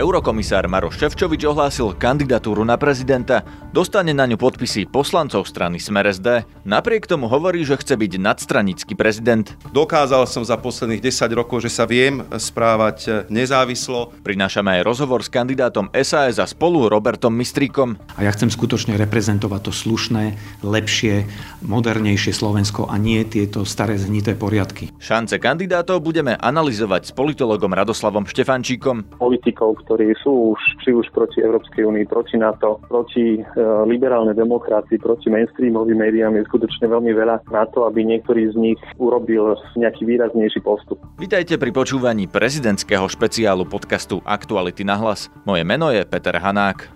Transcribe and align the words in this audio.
Eurokomisár 0.00 0.64
Maroš 0.64 0.96
Ševčovič 0.96 1.44
ohlásil 1.44 1.92
kandidatúru 1.92 2.64
na 2.64 2.80
prezidenta, 2.80 3.44
dostane 3.68 4.16
na 4.16 4.24
ňu 4.24 4.40
podpisy 4.40 4.88
poslancov 4.88 5.44
strany 5.44 5.76
Smer 5.76 6.08
SD. 6.08 6.48
Napriek 6.64 7.04
tomu 7.04 7.28
hovorí, 7.28 7.68
že 7.68 7.76
chce 7.76 8.00
byť 8.00 8.16
nadstranický 8.16 8.96
prezident. 8.96 9.44
Dokázal 9.76 10.24
som 10.24 10.40
za 10.40 10.56
posledných 10.56 11.04
10 11.04 11.36
rokov, 11.36 11.60
že 11.60 11.68
sa 11.68 11.84
viem 11.84 12.24
správať 12.32 13.28
nezávislo. 13.28 14.16
Prinášame 14.24 14.80
aj 14.80 14.88
rozhovor 14.88 15.20
s 15.20 15.28
kandidátom 15.28 15.92
SAS 16.00 16.40
a 16.40 16.48
spolu 16.48 16.88
Robertom 16.88 17.36
Mistríkom. 17.36 18.00
A 18.16 18.24
ja 18.24 18.32
chcem 18.32 18.48
skutočne 18.48 18.96
reprezentovať 18.96 19.68
to 19.68 19.72
slušné, 19.76 20.40
lepšie, 20.64 21.28
modernejšie 21.60 22.32
Slovensko 22.32 22.88
a 22.88 22.96
nie 22.96 23.20
tieto 23.28 23.68
staré 23.68 24.00
zhnité 24.00 24.32
poriadky. 24.32 24.96
Šance 24.96 25.36
kandidátov 25.36 26.00
budeme 26.00 26.40
analyzovať 26.40 27.02
s 27.04 27.12
politologom 27.12 27.76
Radoslavom 27.76 28.24
Štefančíkom. 28.24 29.20
Politikov, 29.20 29.76
ktorí 29.90 30.14
sú 30.22 30.54
už, 30.54 30.60
či 30.86 30.94
už 30.94 31.10
proti 31.10 31.42
Európskej 31.42 31.82
únii, 31.82 32.06
proti 32.06 32.38
NATO, 32.38 32.78
proti 32.86 33.34
e, 33.34 33.42
liberálnej 33.90 34.38
demokracii, 34.38 35.02
proti 35.02 35.26
mainstreamovým 35.34 35.98
médiám 35.98 36.38
je 36.38 36.46
skutočne 36.46 36.86
veľmi 36.86 37.10
veľa 37.10 37.42
na 37.50 37.66
to, 37.74 37.90
aby 37.90 38.06
niektorý 38.06 38.54
z 38.54 38.54
nich 38.54 38.78
urobil 39.02 39.58
nejaký 39.74 40.06
výraznejší 40.06 40.62
postup. 40.62 41.02
Vítajte 41.18 41.58
pri 41.58 41.74
počúvaní 41.74 42.30
prezidentského 42.30 43.10
špeciálu 43.10 43.66
podcastu 43.66 44.22
Aktuality 44.22 44.86
na 44.86 44.94
hlas. 44.94 45.26
Moje 45.42 45.66
meno 45.66 45.90
je 45.90 46.06
Peter 46.06 46.38
Hanák. 46.38 46.86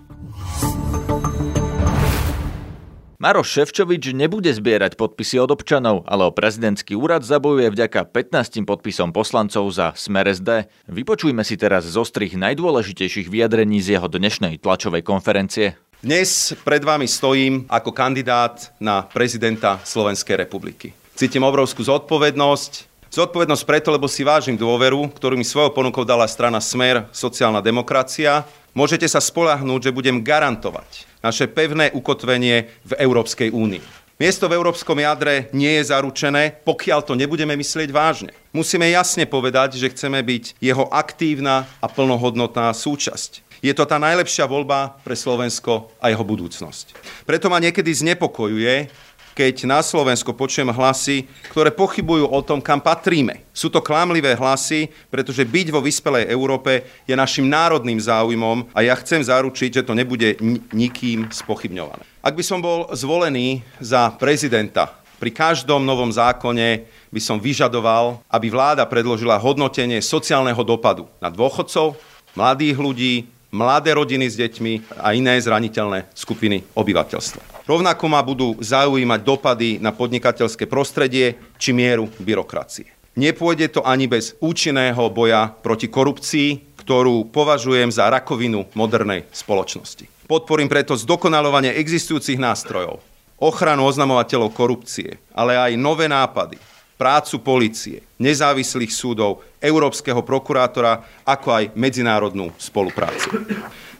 Maroš 3.14 3.46
Ševčovič 3.46 4.10
nebude 4.10 4.50
zbierať 4.50 4.98
podpisy 4.98 5.38
od 5.38 5.54
občanov, 5.54 6.02
ale 6.10 6.26
o 6.26 6.34
prezidentský 6.34 6.98
úrad 6.98 7.22
zabojuje 7.22 7.70
vďaka 7.70 8.10
15 8.10 8.66
podpisom 8.66 9.14
poslancov 9.14 9.70
za 9.70 9.94
Smer 9.94 10.26
SD. 10.34 10.66
Vypočujme 10.90 11.46
si 11.46 11.54
teraz 11.54 11.86
zo 11.86 12.02
strých 12.02 12.34
najdôležitejších 12.34 13.30
vyjadrení 13.30 13.78
z 13.78 13.94
jeho 13.98 14.10
dnešnej 14.10 14.58
tlačovej 14.58 15.06
konferencie. 15.06 15.78
Dnes 16.02 16.58
pred 16.66 16.82
vami 16.82 17.06
stojím 17.06 17.70
ako 17.70 17.94
kandidát 17.94 18.74
na 18.82 19.06
prezidenta 19.06 19.78
Slovenskej 19.86 20.34
republiky. 20.34 20.90
Cítim 21.14 21.46
obrovskú 21.46 21.86
zodpovednosť, 21.86 22.90
Zodpovednosť 23.14 23.62
preto, 23.62 23.94
lebo 23.94 24.10
si 24.10 24.26
vážim 24.26 24.58
dôveru, 24.58 25.06
ktorú 25.14 25.38
mi 25.38 25.46
svojou 25.46 25.70
ponukou 25.70 26.02
dala 26.02 26.26
strana 26.26 26.58
Smer, 26.58 27.06
sociálna 27.14 27.62
demokracia. 27.62 28.42
Môžete 28.74 29.06
sa 29.06 29.22
spolahnúť, 29.22 29.86
že 29.86 29.94
budem 29.94 30.18
garantovať 30.18 31.13
naše 31.24 31.48
pevné 31.48 31.88
ukotvenie 31.96 32.68
v 32.84 32.92
Európskej 33.00 33.48
únii. 33.48 34.04
Miesto 34.14 34.46
v 34.46 34.54
európskom 34.54 34.94
jadre 35.00 35.50
nie 35.50 35.80
je 35.80 35.90
zaručené, 35.90 36.54
pokiaľ 36.62 37.00
to 37.02 37.18
nebudeme 37.18 37.56
myslieť 37.58 37.90
vážne. 37.90 38.30
Musíme 38.54 38.86
jasne 38.86 39.26
povedať, 39.26 39.74
že 39.80 39.90
chceme 39.90 40.22
byť 40.22 40.60
jeho 40.62 40.86
aktívna 40.86 41.66
a 41.82 41.90
plnohodnotná 41.90 42.70
súčasť. 42.70 43.42
Je 43.64 43.72
to 43.72 43.88
tá 43.88 43.96
najlepšia 43.96 44.44
voľba 44.44 45.00
pre 45.02 45.16
Slovensko 45.16 45.88
a 45.98 46.12
jeho 46.12 46.20
budúcnosť. 46.20 46.94
Preto 47.24 47.48
ma 47.48 47.58
niekedy 47.58 47.90
znepokojuje, 47.90 48.92
keď 49.34 49.66
na 49.66 49.82
Slovensko 49.82 50.30
počujem 50.30 50.70
hlasy, 50.70 51.26
ktoré 51.50 51.74
pochybujú 51.74 52.30
o 52.30 52.40
tom, 52.40 52.62
kam 52.62 52.78
patríme. 52.78 53.42
Sú 53.50 53.66
to 53.66 53.82
klamlivé 53.82 54.38
hlasy, 54.38 54.88
pretože 55.10 55.42
byť 55.42 55.66
vo 55.74 55.82
vyspelej 55.82 56.30
Európe 56.30 56.86
je 57.04 57.18
našim 57.18 57.50
národným 57.50 57.98
záujmom 57.98 58.70
a 58.70 58.86
ja 58.86 58.94
chcem 58.94 59.20
zaručiť, 59.20 59.82
že 59.82 59.86
to 59.86 59.98
nebude 59.98 60.38
nikým 60.70 61.28
spochybňované. 61.34 62.06
Ak 62.22 62.38
by 62.38 62.44
som 62.46 62.62
bol 62.62 62.88
zvolený 62.94 63.66
za 63.82 64.14
prezidenta, 64.14 64.94
pri 65.18 65.30
každom 65.34 65.82
novom 65.82 66.10
zákone 66.10 66.86
by 67.10 67.20
som 67.22 67.42
vyžadoval, 67.42 68.22
aby 68.30 68.46
vláda 68.50 68.86
predložila 68.86 69.38
hodnotenie 69.38 70.02
sociálneho 70.02 70.58
dopadu 70.62 71.10
na 71.18 71.30
dôchodcov, 71.30 71.98
mladých 72.34 72.76
ľudí, 72.78 73.14
mladé 73.54 73.94
rodiny 73.94 74.26
s 74.26 74.34
deťmi 74.34 74.98
a 74.98 75.14
iné 75.14 75.38
zraniteľné 75.38 76.10
skupiny 76.12 76.66
obyvateľstva. 76.74 77.53
Rovnako 77.64 78.04
ma 78.12 78.20
budú 78.20 78.60
zaujímať 78.60 79.20
dopady 79.24 79.80
na 79.80 79.88
podnikateľské 79.88 80.68
prostredie 80.68 81.40
či 81.56 81.72
mieru 81.72 82.12
byrokracie. 82.20 82.92
Nepôjde 83.16 83.72
to 83.72 83.80
ani 83.80 84.04
bez 84.04 84.36
účinného 84.42 85.08
boja 85.08 85.48
proti 85.48 85.88
korupcii, 85.88 86.76
ktorú 86.76 87.32
považujem 87.32 87.88
za 87.88 88.12
rakovinu 88.12 88.68
modernej 88.76 89.24
spoločnosti. 89.32 90.28
Podporím 90.28 90.68
preto 90.68 90.92
zdokonalovanie 90.92 91.72
existujúcich 91.80 92.36
nástrojov, 92.36 93.00
ochranu 93.40 93.88
oznamovateľov 93.88 94.52
korupcie, 94.52 95.16
ale 95.32 95.56
aj 95.56 95.72
nové 95.80 96.04
nápady, 96.04 96.60
prácu 96.96 97.42
policie, 97.42 98.00
nezávislých 98.16 98.92
súdov, 98.94 99.44
európskeho 99.60 100.24
prokurátora, 100.24 101.04
ako 101.26 101.48
aj 101.52 101.64
medzinárodnú 101.76 102.54
spoluprácu. 102.56 103.44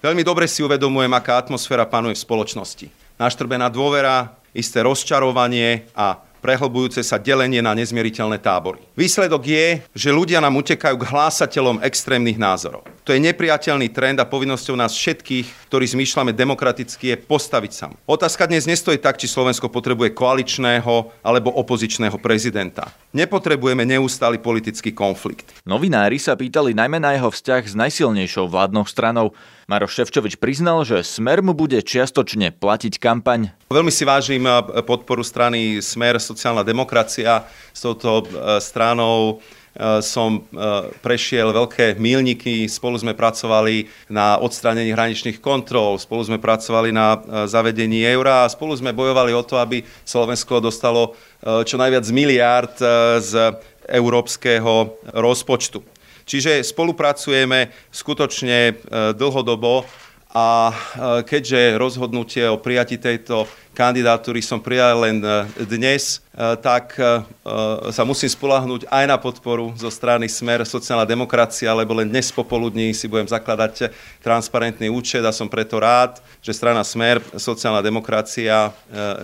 Veľmi 0.01 0.25
dobre 0.25 0.49
si 0.49 0.65
uvedomujem, 0.65 1.13
aká 1.13 1.41
atmosféra 1.41 1.85
panuje 1.85 2.17
v 2.17 2.25
spoločnosti. 2.25 2.87
Naštrbená 3.21 3.69
dôvera, 3.69 4.33
isté 4.57 4.81
rozčarovanie 4.81 5.91
a 5.93 6.24
prehlbujúce 6.45 7.01
sa 7.01 7.17
delenie 7.17 7.65
na 7.65 7.73
nezmieriteľné 7.73 8.37
tábory. 8.37 8.85
Výsledok 8.93 9.49
je, 9.49 9.81
že 9.97 10.13
ľudia 10.13 10.45
nám 10.45 10.61
utekajú 10.61 11.01
k 11.01 11.09
hlásateľom 11.09 11.81
extrémnych 11.81 12.37
názorov. 12.37 12.85
To 13.09 13.17
je 13.17 13.25
nepriateľný 13.25 13.89
trend 13.89 14.21
a 14.21 14.29
povinnosťou 14.29 14.77
nás 14.77 14.93
všetkých, 14.93 15.73
ktorí 15.73 15.89
zmýšľame 15.89 16.37
demokraticky, 16.37 17.13
je 17.13 17.17
postaviť 17.17 17.73
sa 17.73 17.87
Otázka 18.05 18.45
dnes 18.45 18.69
nestojí 18.69 19.01
tak, 19.01 19.17
či 19.17 19.25
Slovensko 19.25 19.73
potrebuje 19.73 20.13
koaličného 20.13 21.25
alebo 21.25 21.49
opozičného 21.57 22.21
prezidenta. 22.21 22.93
Nepotrebujeme 23.17 23.87
neustály 23.89 24.37
politický 24.37 24.93
konflikt. 24.93 25.49
Novinári 25.65 26.21
sa 26.21 26.37
pýtali 26.37 26.77
najmä 26.77 26.99
na 27.01 27.17
jeho 27.17 27.31
vzťah 27.31 27.63
s 27.65 27.75
najsilnejšou 27.79 28.51
vládnou 28.51 28.85
stranou. 28.85 29.33
Maroš 29.65 29.97
Ševčovič 29.97 30.37
priznal, 30.37 30.85
že 30.85 31.01
Smer 31.01 31.41
mu 31.41 31.57
bude 31.57 31.81
čiastočne 31.81 32.53
platiť 32.53 33.01
kampaň. 33.01 33.49
Veľmi 33.73 33.89
si 33.89 34.05
vážim 34.05 34.45
eh, 34.45 34.61
podporu 34.85 35.25
strany 35.25 35.81
Smer, 35.81 36.21
sociálna 36.35 36.67
demokracia. 36.67 37.47
S 37.71 37.81
touto 37.87 38.27
eh, 38.27 38.59
stranou 38.59 39.39
eh, 39.39 40.03
som 40.03 40.47
prešiel 41.03 41.55
veľké 41.55 41.99
mílniky, 41.99 42.67
spolu 42.67 42.99
sme 42.99 43.15
pracovali 43.15 43.87
na 44.11 44.39
odstránení 44.43 44.91
hraničných 44.91 45.39
kontrol, 45.39 45.99
spolu 45.99 46.27
sme 46.27 46.39
pracovali 46.43 46.91
na 46.91 47.19
zavedení 47.47 48.03
eura 48.07 48.47
a 48.47 48.53
spolu 48.53 48.75
sme 48.75 48.95
bojovali 48.95 49.35
o 49.35 49.43
to, 49.43 49.59
aby 49.59 49.83
Slovensko 50.07 50.63
dostalo 50.63 51.15
čo 51.43 51.77
najviac 51.77 52.07
miliárd 52.09 52.77
z 53.21 53.33
európskeho 53.91 54.97
rozpočtu. 55.13 55.95
Čiže 56.25 56.65
spolupracujeme 56.65 57.69
skutočne 57.93 58.59
e, 58.65 58.73
dlhodobo 59.13 59.85
a 60.35 60.75
e, 60.75 60.75
keďže 61.23 61.79
rozhodnutie 61.79 62.43
o 62.51 62.59
prijati 62.59 62.99
tejto 62.99 63.47
kandidatúry 63.71 64.43
som 64.43 64.59
prijal 64.59 65.07
len 65.07 65.23
e, 65.23 65.47
dnes, 65.63 66.19
tak 66.35 66.99
sa 67.95 68.03
musím 68.03 68.27
spolahnúť 68.27 68.91
aj 68.91 69.05
na 69.07 69.15
podporu 69.15 69.71
zo 69.79 69.87
strany 69.87 70.27
Smer 70.27 70.67
sociálna 70.67 71.07
demokracia, 71.07 71.71
lebo 71.71 71.95
len 71.95 72.11
dnes 72.11 72.35
popoludní 72.35 72.91
si 72.91 73.07
budem 73.07 73.31
zakladať 73.31 73.95
transparentný 74.19 74.91
účet 74.91 75.23
a 75.23 75.31
som 75.31 75.47
preto 75.47 75.79
rád, 75.79 76.19
že 76.43 76.51
strana 76.51 76.83
Smer 76.83 77.23
sociálna 77.39 77.79
demokracia 77.87 78.75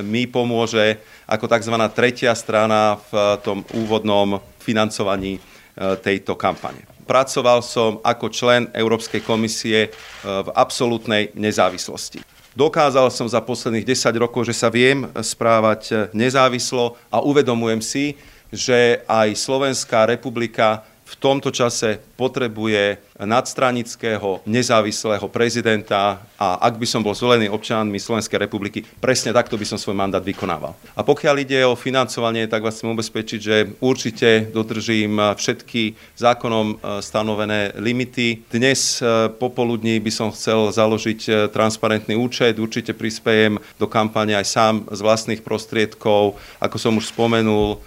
mi 0.06 0.30
pomôže 0.30 1.02
ako 1.26 1.50
tzv. 1.50 1.74
tretia 1.90 2.30
strana 2.38 3.02
v 3.10 3.42
tom 3.42 3.66
úvodnom 3.74 4.38
financovaní 4.62 5.42
tejto 5.78 6.34
kampane. 6.34 6.82
Pracoval 7.10 7.58
som 7.66 7.98
ako 8.06 8.30
člen 8.30 8.70
Európskej 8.70 9.26
komisie 9.26 9.78
e, 9.86 9.90
v 10.22 10.48
absolútnej 10.54 11.34
nezávislosti. 11.34 12.22
Dokázal 12.54 13.10
som 13.10 13.26
za 13.26 13.42
posledných 13.42 13.82
10 13.82 14.14
rokov, 14.14 14.46
že 14.46 14.54
sa 14.54 14.70
viem 14.70 15.10
správať 15.18 15.82
e, 15.90 15.94
nezávislo 16.14 16.94
a 17.10 17.18
uvedomujem 17.18 17.82
si, 17.82 18.14
že 18.54 19.02
aj 19.10 19.34
Slovenská 19.34 20.06
republika 20.06 20.86
v 21.02 21.14
tomto 21.18 21.50
čase 21.50 21.98
potrebuje 22.14 23.09
nadstranického, 23.24 24.40
nezávislého 24.48 25.28
prezidenta 25.28 26.24
a 26.40 26.56
ak 26.56 26.80
by 26.80 26.86
som 26.88 27.04
bol 27.04 27.12
zvolený 27.12 27.52
občanmi 27.52 28.00
Slovenskej 28.00 28.40
republiky, 28.40 28.80
presne 28.80 29.36
takto 29.36 29.60
by 29.60 29.66
som 29.68 29.76
svoj 29.76 29.92
mandát 29.92 30.24
vykonával. 30.24 30.72
A 30.96 31.04
pokiaľ 31.04 31.36
ide 31.44 31.60
o 31.68 31.76
financovanie, 31.76 32.48
tak 32.48 32.64
vás 32.64 32.80
chcem 32.80 32.88
ubezpečiť, 32.88 33.40
že 33.40 33.56
určite 33.84 34.48
dodržím 34.48 35.20
všetky 35.36 36.16
zákonom 36.16 36.66
e, 36.72 36.76
stanovené 37.04 37.76
limity. 37.76 38.48
Dnes 38.48 39.00
e, 39.00 39.28
popoludní 39.28 40.00
by 40.00 40.12
som 40.12 40.28
chcel 40.32 40.72
založiť 40.72 41.20
e, 41.28 41.30
transparentný 41.52 42.16
účet, 42.16 42.56
určite 42.56 42.96
prispejem 42.96 43.60
do 43.76 43.84
kampane 43.84 44.32
aj 44.32 44.46
sám 44.48 44.74
z 44.88 45.00
vlastných 45.04 45.44
prostriedkov. 45.44 46.40
Ako 46.56 46.76
som 46.80 46.96
už 46.96 47.12
spomenul, 47.12 47.80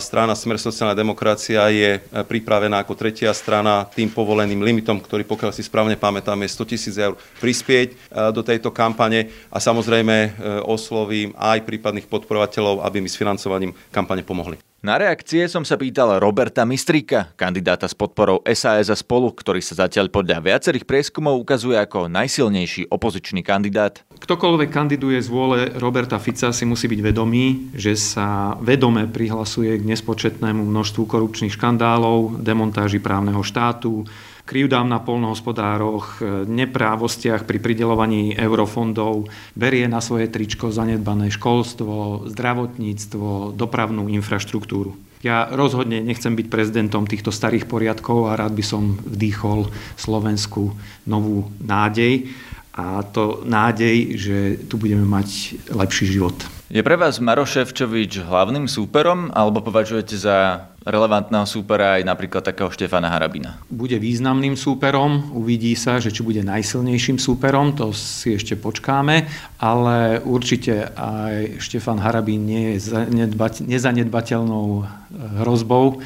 strana 0.00 0.32
Smer 0.32 0.56
sociálna 0.56 0.96
demokracia 0.96 1.68
je 1.68 2.00
pripravená 2.24 2.80
ako 2.80 2.96
tretia 2.96 3.36
strana 3.36 3.84
tým 3.84 4.08
povoleným 4.08 4.64
limitom 4.64 4.77
limitom, 4.78 5.02
ktorý 5.02 5.26
pokiaľ 5.26 5.50
si 5.50 5.66
správne 5.66 5.98
pamätám 5.98 6.38
je 6.46 6.54
100 6.54 6.70
tisíc 6.70 6.94
eur, 6.94 7.18
prispieť 7.42 8.14
do 8.30 8.46
tejto 8.46 8.70
kampane 8.70 9.34
a 9.50 9.58
samozrejme 9.58 10.38
oslovím 10.62 11.34
aj 11.34 11.66
prípadných 11.66 12.06
podporovateľov, 12.06 12.86
aby 12.86 13.02
mi 13.02 13.10
s 13.10 13.18
financovaním 13.18 13.74
kampane 13.90 14.22
pomohli. 14.22 14.54
Na 14.78 14.94
reakcie 14.94 15.42
som 15.50 15.66
sa 15.66 15.74
pýtal 15.74 16.22
Roberta 16.22 16.62
Mistrika, 16.62 17.34
kandidáta 17.34 17.90
s 17.90 17.98
podporou 17.98 18.46
SAS 18.54 18.86
a 18.86 18.94
spolu, 18.94 19.34
ktorý 19.34 19.58
sa 19.58 19.74
zatiaľ 19.74 20.06
podľa 20.06 20.38
viacerých 20.38 20.86
prieskumov 20.86 21.34
ukazuje 21.42 21.74
ako 21.74 22.06
najsilnejší 22.06 22.86
opozičný 22.86 23.42
kandidát. 23.42 24.06
Ktokoľvek 24.22 24.70
kandiduje 24.70 25.18
z 25.18 25.26
vôle 25.34 25.74
Roberta 25.82 26.22
Fica 26.22 26.54
si 26.54 26.62
musí 26.62 26.86
byť 26.86 27.00
vedomý, 27.02 27.74
že 27.74 27.98
sa 27.98 28.54
vedome 28.62 29.10
prihlasuje 29.10 29.82
k 29.82 29.88
nespočetnému 29.90 30.62
množstvu 30.62 31.10
korupčných 31.10 31.58
škandálov, 31.58 32.38
demontáži 32.38 33.02
právneho 33.02 33.42
štátu, 33.42 34.06
krivdám 34.48 34.88
na 34.88 34.96
polnohospodároch, 34.96 36.24
neprávostiach 36.48 37.44
pri 37.44 37.60
pridelovaní 37.60 38.32
eurofondov, 38.32 39.28
berie 39.52 39.84
na 39.84 40.00
svoje 40.00 40.32
tričko 40.32 40.72
zanedbané 40.72 41.28
školstvo, 41.28 42.24
zdravotníctvo, 42.32 43.52
dopravnú 43.52 44.08
infraštruktúru. 44.08 44.96
Ja 45.20 45.50
rozhodne 45.50 46.00
nechcem 46.00 46.32
byť 46.32 46.46
prezidentom 46.48 47.04
týchto 47.04 47.34
starých 47.34 47.68
poriadkov 47.68 48.32
a 48.32 48.38
rád 48.38 48.56
by 48.56 48.64
som 48.64 48.96
vdýchol 49.02 49.68
Slovensku 49.98 50.72
novú 51.04 51.50
nádej 51.60 52.30
a 52.78 53.02
to 53.02 53.42
nádej, 53.42 54.14
že 54.14 54.36
tu 54.70 54.78
budeme 54.78 55.02
mať 55.02 55.58
lepší 55.74 56.06
život. 56.06 56.38
Je 56.70 56.84
pre 56.84 56.94
vás 56.94 57.18
Maroš 57.18 57.58
Ševčovič 57.58 58.22
hlavným 58.22 58.70
súperom 58.70 59.34
alebo 59.34 59.58
považujete 59.64 60.14
za 60.14 60.68
relevantného 60.88 61.44
súpera 61.44 62.00
aj 62.00 62.02
napríklad 62.08 62.40
takého 62.40 62.72
Štefana 62.72 63.12
Harabina? 63.12 63.60
Bude 63.68 64.00
významným 64.00 64.56
súperom, 64.56 65.36
uvidí 65.36 65.76
sa, 65.76 66.00
že 66.00 66.08
či 66.08 66.24
bude 66.24 66.40
najsilnejším 66.40 67.20
súperom, 67.20 67.76
to 67.76 67.92
si 67.92 68.34
ešte 68.34 68.56
počkáme, 68.56 69.28
ale 69.60 70.24
určite 70.24 70.88
aj 70.96 71.60
Štefan 71.60 72.00
Harabín 72.00 72.48
nie 72.48 72.80
je 72.80 72.88
nezanedbateľnou 73.68 74.66
eh, 74.80 74.86
hrozbou 75.44 76.00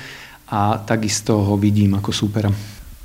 a 0.53 0.83
takisto 0.83 1.41
ho 1.41 1.55
vidím 1.57 1.97
ako 1.97 2.11
súpera. 2.13 2.51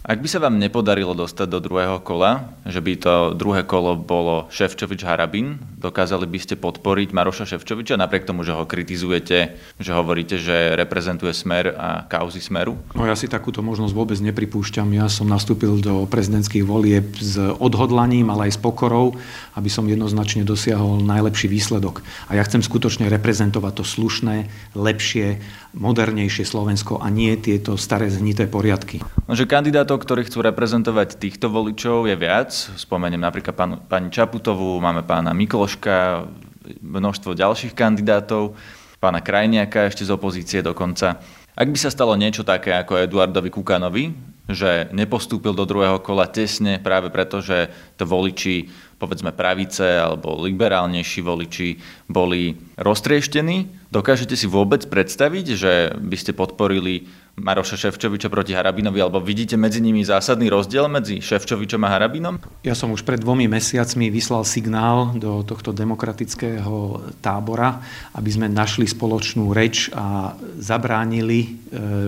Ak 0.08 0.24
by 0.24 0.28
sa 0.32 0.40
vám 0.40 0.56
nepodarilo 0.56 1.12
dostať 1.12 1.52
do 1.52 1.60
druhého 1.60 2.00
kola, 2.00 2.56
že 2.64 2.80
by 2.80 2.96
to 2.96 3.36
druhé 3.36 3.68
kolo 3.68 4.00
bolo 4.00 4.48
Ševčovič-Harabin, 4.48 5.60
dokázali 5.76 6.24
by 6.24 6.40
ste 6.40 6.56
podporiť 6.56 7.12
Maroša 7.12 7.44
Ševčoviča 7.44 8.00
napriek 8.00 8.24
tomu, 8.24 8.48
že 8.48 8.56
ho 8.56 8.64
kritizujete, 8.64 9.60
že 9.76 9.92
hovoríte, 9.92 10.40
že 10.40 10.80
reprezentuje 10.80 11.36
smer 11.36 11.76
a 11.76 12.08
kauzy 12.08 12.40
smeru? 12.40 12.80
No 12.96 13.04
ja 13.04 13.20
si 13.20 13.28
takúto 13.28 13.60
možnosť 13.60 13.92
vôbec 13.92 14.16
nepripúšťam. 14.24 14.96
Ja 14.96 15.12
som 15.12 15.28
nastúpil 15.28 15.84
do 15.84 16.08
prezidentských 16.08 16.64
volieb 16.64 17.12
s 17.20 17.36
odhodlaním, 17.60 18.32
ale 18.32 18.48
aj 18.48 18.56
s 18.56 18.60
pokorou, 18.64 19.20
aby 19.60 19.68
som 19.68 19.92
jednoznačne 19.92 20.48
dosiahol 20.48 21.04
najlepší 21.04 21.52
výsledok. 21.52 22.00
A 22.32 22.40
ja 22.40 22.48
chcem 22.48 22.64
skutočne 22.64 23.12
reprezentovať 23.12 23.74
to 23.76 23.84
slušné, 23.84 24.48
lepšie, 24.72 25.44
modernejšie 25.76 26.48
Slovensko 26.48 27.04
a 27.04 27.12
nie 27.12 27.36
tieto 27.36 27.76
staré 27.76 28.08
zhnité 28.08 28.48
poriadky. 28.48 29.04
No, 29.28 29.36
že 29.36 29.44
kandidátov 29.44 30.08
ktorí 30.08 30.24
chcú 30.24 30.40
reprezentovať 30.40 31.20
týchto 31.20 31.52
voličov 31.52 32.08
je 32.08 32.16
viac. 32.16 32.56
Spomeniem 32.56 33.20
napríklad 33.20 33.56
pán, 33.60 33.72
pani 33.84 34.08
Čaputovú, 34.08 34.80
máme 34.80 35.04
pána 35.04 35.36
Mikloška, 35.36 36.32
množstvo 36.80 37.36
ďalších 37.36 37.76
kandidátov, 37.76 38.56
pána 39.04 39.20
Krajniaka 39.20 39.92
ešte 39.92 40.08
z 40.08 40.16
opozície 40.16 40.64
dokonca. 40.64 41.20
Ak 41.60 41.68
by 41.68 41.76
sa 41.76 41.92
stalo 41.92 42.16
niečo 42.16 42.48
také 42.48 42.72
ako 42.72 43.04
Eduardovi 43.04 43.52
Kukanovi, 43.52 44.16
že 44.48 44.88
nepostúpil 44.96 45.52
do 45.52 45.68
druhého 45.68 46.00
kola 46.00 46.32
tesne 46.32 46.80
práve 46.80 47.12
preto, 47.12 47.44
že 47.44 47.68
to 48.00 48.08
voliči, 48.08 48.72
povedzme 48.96 49.36
pravice 49.36 49.84
alebo 50.08 50.40
liberálnejší 50.40 51.20
voliči 51.20 51.76
boli 52.08 52.56
roztrieštení, 52.80 53.92
dokážete 53.92 54.40
si 54.40 54.48
vôbec 54.48 54.88
predstaviť, 54.88 55.46
že 55.52 55.74
by 56.00 56.16
ste 56.16 56.32
podporili 56.32 57.12
Maroša 57.38 57.78
Ševčoviča 57.78 58.34
proti 58.34 58.58
Harabinovi, 58.58 58.98
alebo 58.98 59.22
vidíte 59.22 59.62
medzi 59.62 59.78
nimi 59.78 60.02
zásadný 60.02 60.50
rozdiel 60.50 60.90
medzi 60.90 61.22
Ševčovičom 61.22 61.86
a 61.86 61.94
Harabinom? 61.94 62.42
Ja 62.66 62.74
som 62.74 62.90
už 62.90 63.06
pred 63.06 63.22
dvomi 63.22 63.46
mesiacmi 63.46 64.10
vyslal 64.10 64.42
signál 64.42 65.14
do 65.14 65.46
tohto 65.46 65.70
demokratického 65.70 66.98
tábora, 67.22 67.78
aby 68.18 68.30
sme 68.34 68.50
našli 68.50 68.90
spoločnú 68.90 69.54
reč 69.54 69.94
a 69.94 70.34
zabránili 70.58 71.40
e, 71.46 71.48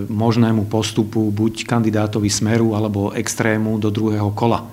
možnému 0.09 0.65
postupu 0.65 1.29
buď 1.29 1.61
kandidátovi 1.61 2.25
Smeru 2.25 2.73
alebo 2.73 3.13
extrému 3.13 3.77
do 3.77 3.93
druhého 3.93 4.33
kola. 4.33 4.65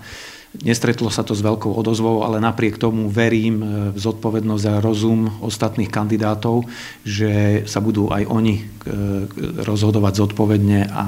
Nestretlo 0.62 1.12
sa 1.12 1.26
to 1.26 1.36
s 1.36 1.44
veľkou 1.44 1.72
odozvou, 1.74 2.24
ale 2.24 2.40
napriek 2.40 2.80
tomu 2.80 3.10
verím 3.12 3.60
e, 3.60 3.66
v 3.92 3.98
zodpovednosť 3.98 4.64
a 4.70 4.82
rozum 4.84 5.28
ostatných 5.42 5.90
kandidátov, 5.90 6.64
že 7.04 7.64
sa 7.68 7.82
budú 7.82 8.08
aj 8.08 8.24
oni 8.28 8.54
e, 8.60 8.62
rozhodovať 9.66 10.12
zodpovedne 10.22 10.88
a 10.88 11.06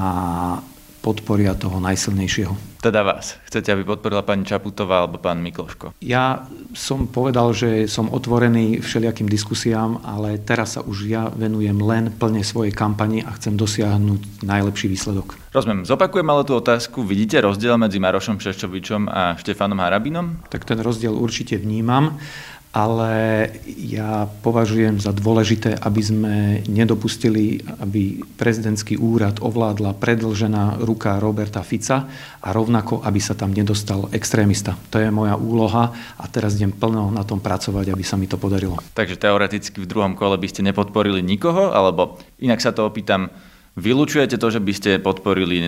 podporia 1.08 1.56
toho 1.56 1.80
najsilnejšieho. 1.80 2.84
Teda 2.84 3.00
vás. 3.00 3.40
Chcete, 3.48 3.72
aby 3.72 3.88
podporila 3.88 4.20
pani 4.20 4.44
Čaputová 4.44 5.00
alebo 5.00 5.16
pán 5.16 5.40
Mikloško? 5.40 5.96
Ja 6.04 6.44
som 6.76 7.08
povedal, 7.08 7.56
že 7.56 7.88
som 7.88 8.12
otvorený 8.12 8.84
všelijakým 8.84 9.24
diskusiám, 9.24 10.04
ale 10.04 10.36
teraz 10.36 10.76
sa 10.76 10.84
už 10.84 11.08
ja 11.08 11.32
venujem 11.32 11.80
len 11.80 12.12
plne 12.12 12.44
svojej 12.44 12.76
kampani 12.76 13.24
a 13.24 13.32
chcem 13.40 13.56
dosiahnuť 13.56 14.44
najlepší 14.44 14.86
výsledok. 14.92 15.40
Rozumiem. 15.48 15.88
Zopakujem 15.88 16.28
ale 16.28 16.44
tú 16.44 16.60
otázku. 16.60 17.00
Vidíte 17.02 17.40
rozdiel 17.40 17.80
medzi 17.80 17.96
Marošom 17.96 18.36
Šeščovičom 18.36 19.08
a 19.08 19.34
Štefanom 19.40 19.80
Harabinom? 19.80 20.44
Tak 20.52 20.68
ten 20.68 20.78
rozdiel 20.84 21.16
určite 21.16 21.56
vnímam 21.56 22.20
ale 22.78 23.50
ja 23.66 24.30
považujem 24.46 25.02
za 25.02 25.10
dôležité, 25.10 25.74
aby 25.82 25.98
sme 25.98 26.34
nedopustili, 26.70 27.58
aby 27.82 28.22
prezidentský 28.38 28.94
úrad 28.94 29.42
ovládla 29.42 29.98
predlžená 29.98 30.78
ruka 30.86 31.18
Roberta 31.18 31.66
Fica 31.66 32.06
a 32.38 32.48
rovnako, 32.54 33.02
aby 33.02 33.18
sa 33.18 33.34
tam 33.34 33.50
nedostal 33.50 34.06
extrémista. 34.14 34.78
To 34.94 35.02
je 35.02 35.10
moja 35.10 35.34
úloha 35.34 35.90
a 36.14 36.24
teraz 36.30 36.54
idem 36.54 36.70
plno 36.70 37.10
na 37.10 37.26
tom 37.26 37.42
pracovať, 37.42 37.90
aby 37.90 38.04
sa 38.06 38.14
mi 38.14 38.30
to 38.30 38.38
podarilo. 38.38 38.78
Takže 38.94 39.18
teoreticky 39.18 39.82
v 39.82 39.90
druhom 39.90 40.14
kole 40.14 40.38
by 40.38 40.46
ste 40.46 40.62
nepodporili 40.62 41.18
nikoho, 41.18 41.74
alebo 41.74 42.22
inak 42.38 42.62
sa 42.62 42.70
to 42.70 42.86
opýtam, 42.86 43.26
Vylúčujete 43.76 44.40
to, 44.40 44.48
že 44.48 44.62
by 44.62 44.72
ste 44.72 44.90
podporili 45.02 45.60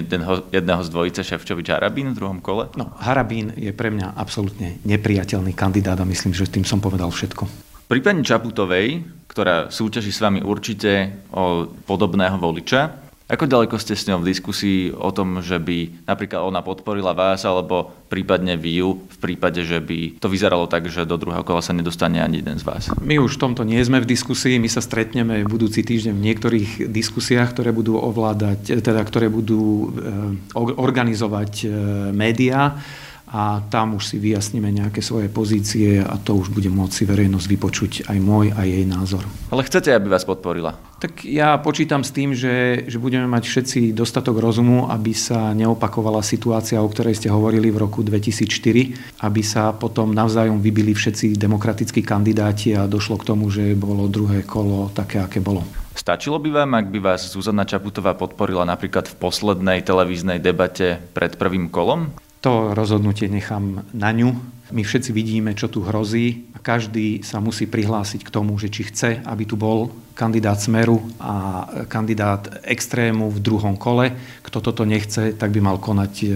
jedného 0.51 0.83
z 0.83 0.89
dvojice 0.89 1.21
Ševčovič 1.27 1.75
Harabín 1.75 2.15
v 2.15 2.19
druhom 2.19 2.39
kole? 2.41 2.71
No, 2.79 2.95
Harabín 2.99 3.53
je 3.59 3.75
pre 3.75 3.91
mňa 3.93 4.17
absolútne 4.17 4.81
nepriateľný 4.87 5.53
kandidát 5.53 6.01
a 6.01 6.09
myslím, 6.09 6.33
že 6.33 6.49
tým 6.49 6.67
som 6.67 6.81
povedal 6.81 7.13
všetko. 7.13 7.47
Pri 7.91 8.01
pani 8.03 8.23
Čaputovej, 8.23 9.03
ktorá 9.27 9.67
súťaží 9.71 10.15
s 10.15 10.23
vami 10.23 10.43
určite 10.43 11.27
o 11.35 11.67
podobného 11.67 12.39
voliča, 12.39 13.10
ako 13.31 13.47
ďaleko 13.47 13.79
ste 13.79 13.95
s 13.95 14.11
ňou 14.11 14.19
v 14.21 14.35
diskusii 14.35 14.91
o 14.91 15.15
tom, 15.15 15.39
že 15.39 15.63
by 15.63 16.03
napríklad 16.11 16.43
ona 16.43 16.67
podporila 16.67 17.15
vás, 17.15 17.47
alebo 17.47 17.95
prípadne 18.11 18.59
vy 18.59 18.83
ju, 18.83 18.89
v 19.07 19.19
prípade, 19.23 19.63
že 19.63 19.79
by 19.79 20.19
to 20.19 20.27
vyzeralo 20.27 20.67
tak, 20.67 20.91
že 20.91 21.07
do 21.07 21.15
druhého 21.15 21.47
kola 21.47 21.63
sa 21.63 21.71
nedostane 21.71 22.19
ani 22.19 22.43
jeden 22.43 22.59
z 22.59 22.67
vás? 22.67 22.91
My 22.99 23.23
už 23.23 23.39
v 23.39 23.43
tomto 23.47 23.63
nie 23.63 23.79
sme 23.87 24.03
v 24.03 24.11
diskusii, 24.11 24.59
my 24.59 24.67
sa 24.67 24.83
stretneme 24.83 25.47
v 25.47 25.49
budúci 25.49 25.87
týždeň 25.87 26.13
v 26.19 26.27
niektorých 26.27 26.71
diskusiách, 26.91 27.55
ktoré 27.55 27.71
budú 27.71 27.95
ovládať, 28.03 28.83
teda 28.83 29.07
ktoré 29.07 29.31
budú 29.31 29.95
eh, 29.95 30.75
organizovať 30.75 31.53
eh, 31.65 31.71
médiá 32.11 32.83
a 33.31 33.63
tam 33.71 33.95
už 33.95 34.11
si 34.11 34.17
vyjasníme 34.19 34.67
nejaké 34.75 34.99
svoje 34.99 35.31
pozície 35.31 36.03
a 36.03 36.19
to 36.19 36.35
už 36.35 36.51
bude 36.51 36.67
môcť 36.67 36.91
si 36.91 37.05
verejnosť 37.07 37.47
vypočuť 37.47 37.93
aj 38.11 38.19
môj 38.19 38.51
a 38.51 38.67
jej 38.67 38.83
názor. 38.83 39.23
Ale 39.55 39.63
chcete, 39.63 39.95
aby 39.95 40.11
vás 40.11 40.27
podporila? 40.27 40.75
Tak 40.99 41.25
ja 41.25 41.55
počítam 41.63 42.03
s 42.03 42.11
tým, 42.11 42.35
že, 42.35 42.85
že 42.91 42.99
budeme 42.99 43.31
mať 43.31 43.47
všetci 43.47 43.81
dostatok 43.95 44.43
rozumu, 44.43 44.91
aby 44.91 45.15
sa 45.15 45.55
neopakovala 45.55 46.21
situácia, 46.27 46.83
o 46.83 46.91
ktorej 46.91 47.23
ste 47.23 47.31
hovorili 47.31 47.71
v 47.71 47.87
roku 47.87 48.03
2004, 48.03 49.25
aby 49.25 49.43
sa 49.47 49.73
potom 49.73 50.11
navzájom 50.11 50.59
vybili 50.59 50.93
všetci 50.93 51.39
demokratickí 51.39 52.03
kandidáti 52.03 52.75
a 52.75 52.91
došlo 52.91 53.17
k 53.23 53.31
tomu, 53.31 53.49
že 53.49 53.79
bolo 53.79 54.11
druhé 54.11 54.43
kolo 54.43 54.91
také, 54.91 55.23
aké 55.23 55.39
bolo. 55.39 55.63
Stačilo 55.95 56.43
by 56.43 56.51
vám, 56.51 56.71
ak 56.75 56.87
by 56.91 56.99
vás 56.99 57.31
Zuzana 57.31 57.63
Čaputová 57.63 58.19
podporila 58.19 58.67
napríklad 58.67 59.07
v 59.07 59.19
poslednej 59.23 59.87
televíznej 59.87 60.43
debate 60.43 60.99
pred 61.15 61.39
prvým 61.39 61.71
kolom? 61.71 62.11
To 62.41 62.73
rozhodnutie 62.73 63.29
nechám 63.29 63.85
na 63.93 64.11
ňu. 64.17 64.33
My 64.71 64.81
všetci 64.87 65.11
vidíme, 65.13 65.53
čo 65.53 65.69
tu 65.69 65.85
hrozí 65.85 66.49
a 66.55 66.63
každý 66.63 67.21
sa 67.21 67.43
musí 67.43 67.67
prihlásiť 67.67 68.25
k 68.25 68.33
tomu, 68.33 68.57
že 68.57 68.73
či 68.73 68.87
chce, 68.87 69.21
aby 69.27 69.45
tu 69.45 69.61
bol 69.61 69.93
kandidát 70.15 70.61
Smeru 70.61 71.01
a 71.21 71.67
kandidát 71.89 72.61
extrému 72.63 73.31
v 73.31 73.39
druhom 73.41 73.77
kole. 73.77 74.13
Kto 74.43 74.61
toto 74.61 74.83
nechce, 74.85 75.33
tak 75.35 75.51
by 75.51 75.61
mal 75.63 75.79
konať 75.79 76.13
e, 76.23 76.27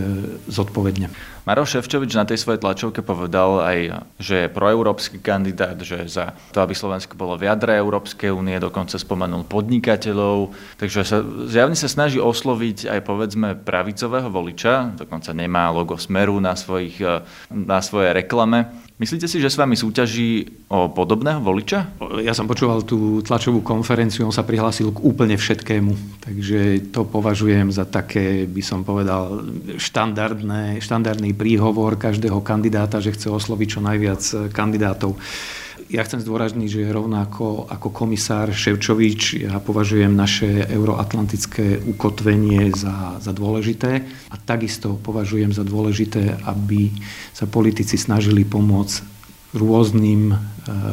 zodpovedne. 0.48 1.10
Maroš 1.44 1.76
Ševčovič 1.76 2.16
na 2.16 2.24
tej 2.24 2.40
svojej 2.40 2.56
tlačovke 2.56 3.04
povedal 3.04 3.60
aj, 3.60 4.08
že 4.16 4.48
je 4.48 4.54
proeurópsky 4.54 5.20
kandidát, 5.20 5.76
že 5.76 6.08
za 6.08 6.32
to, 6.56 6.64
aby 6.64 6.72
Slovensko 6.72 7.20
bolo 7.20 7.36
v 7.36 7.52
jadre 7.52 7.76
Európskej 7.76 8.32
únie, 8.32 8.56
dokonca 8.56 8.96
spomenul 8.96 9.44
podnikateľov, 9.44 10.56
takže 10.80 11.04
sa, 11.04 11.20
zjavne 11.44 11.76
sa 11.76 11.84
snaží 11.84 12.16
osloviť 12.16 12.88
aj 12.88 13.00
povedzme 13.04 13.60
pravicového 13.60 14.32
voliča, 14.32 14.96
dokonca 14.96 15.36
nemá 15.36 15.68
logo 15.68 16.00
Smeru 16.00 16.40
na, 16.40 16.56
svojich, 16.56 16.96
na 17.52 17.78
svojej 17.84 18.16
reklame. 18.16 18.72
Myslíte 18.94 19.26
si, 19.26 19.42
že 19.42 19.50
s 19.50 19.58
vami 19.58 19.74
súťaží 19.74 20.46
o 20.70 20.86
podobného 20.86 21.42
voliča? 21.42 21.90
Ja 22.22 22.30
som 22.30 22.46
počúval 22.46 22.86
tú 22.86 23.18
tlačovú 23.26 23.58
konferenciu, 23.58 24.22
on 24.22 24.30
sa 24.30 24.46
prihlásil 24.46 24.94
k 24.94 25.02
úplne 25.02 25.34
všetkému. 25.34 26.22
Takže 26.22 26.94
to 26.94 27.02
považujem 27.02 27.74
za 27.74 27.90
také, 27.90 28.46
by 28.46 28.62
som 28.62 28.86
povedal, 28.86 29.42
štandardné, 29.82 30.78
štandardný 30.78 31.34
príhovor 31.34 31.98
každého 31.98 32.38
kandidáta, 32.38 33.02
že 33.02 33.10
chce 33.18 33.34
osloviť 33.34 33.66
čo 33.66 33.80
najviac 33.82 34.54
kandidátov. 34.54 35.18
Ja 35.92 36.00
chcem 36.04 36.20
zdôrazniť, 36.20 36.68
že 36.68 36.92
rovnako 36.92 37.68
ako 37.68 37.88
komisár 37.92 38.52
Ševčovič 38.52 39.44
ja 39.44 39.60
považujem 39.60 40.12
naše 40.12 40.64
euroatlantické 40.68 41.80
ukotvenie 41.84 42.72
za, 42.72 43.20
za 43.20 43.32
dôležité 43.36 44.00
a 44.32 44.34
takisto 44.40 44.96
považujem 44.96 45.52
za 45.52 45.60
dôležité, 45.60 46.40
aby 46.48 46.88
sa 47.36 47.44
politici 47.44 48.00
snažili 48.00 48.48
pomôcť 48.48 49.13
rôznym 49.54 50.34
e, 50.34 50.36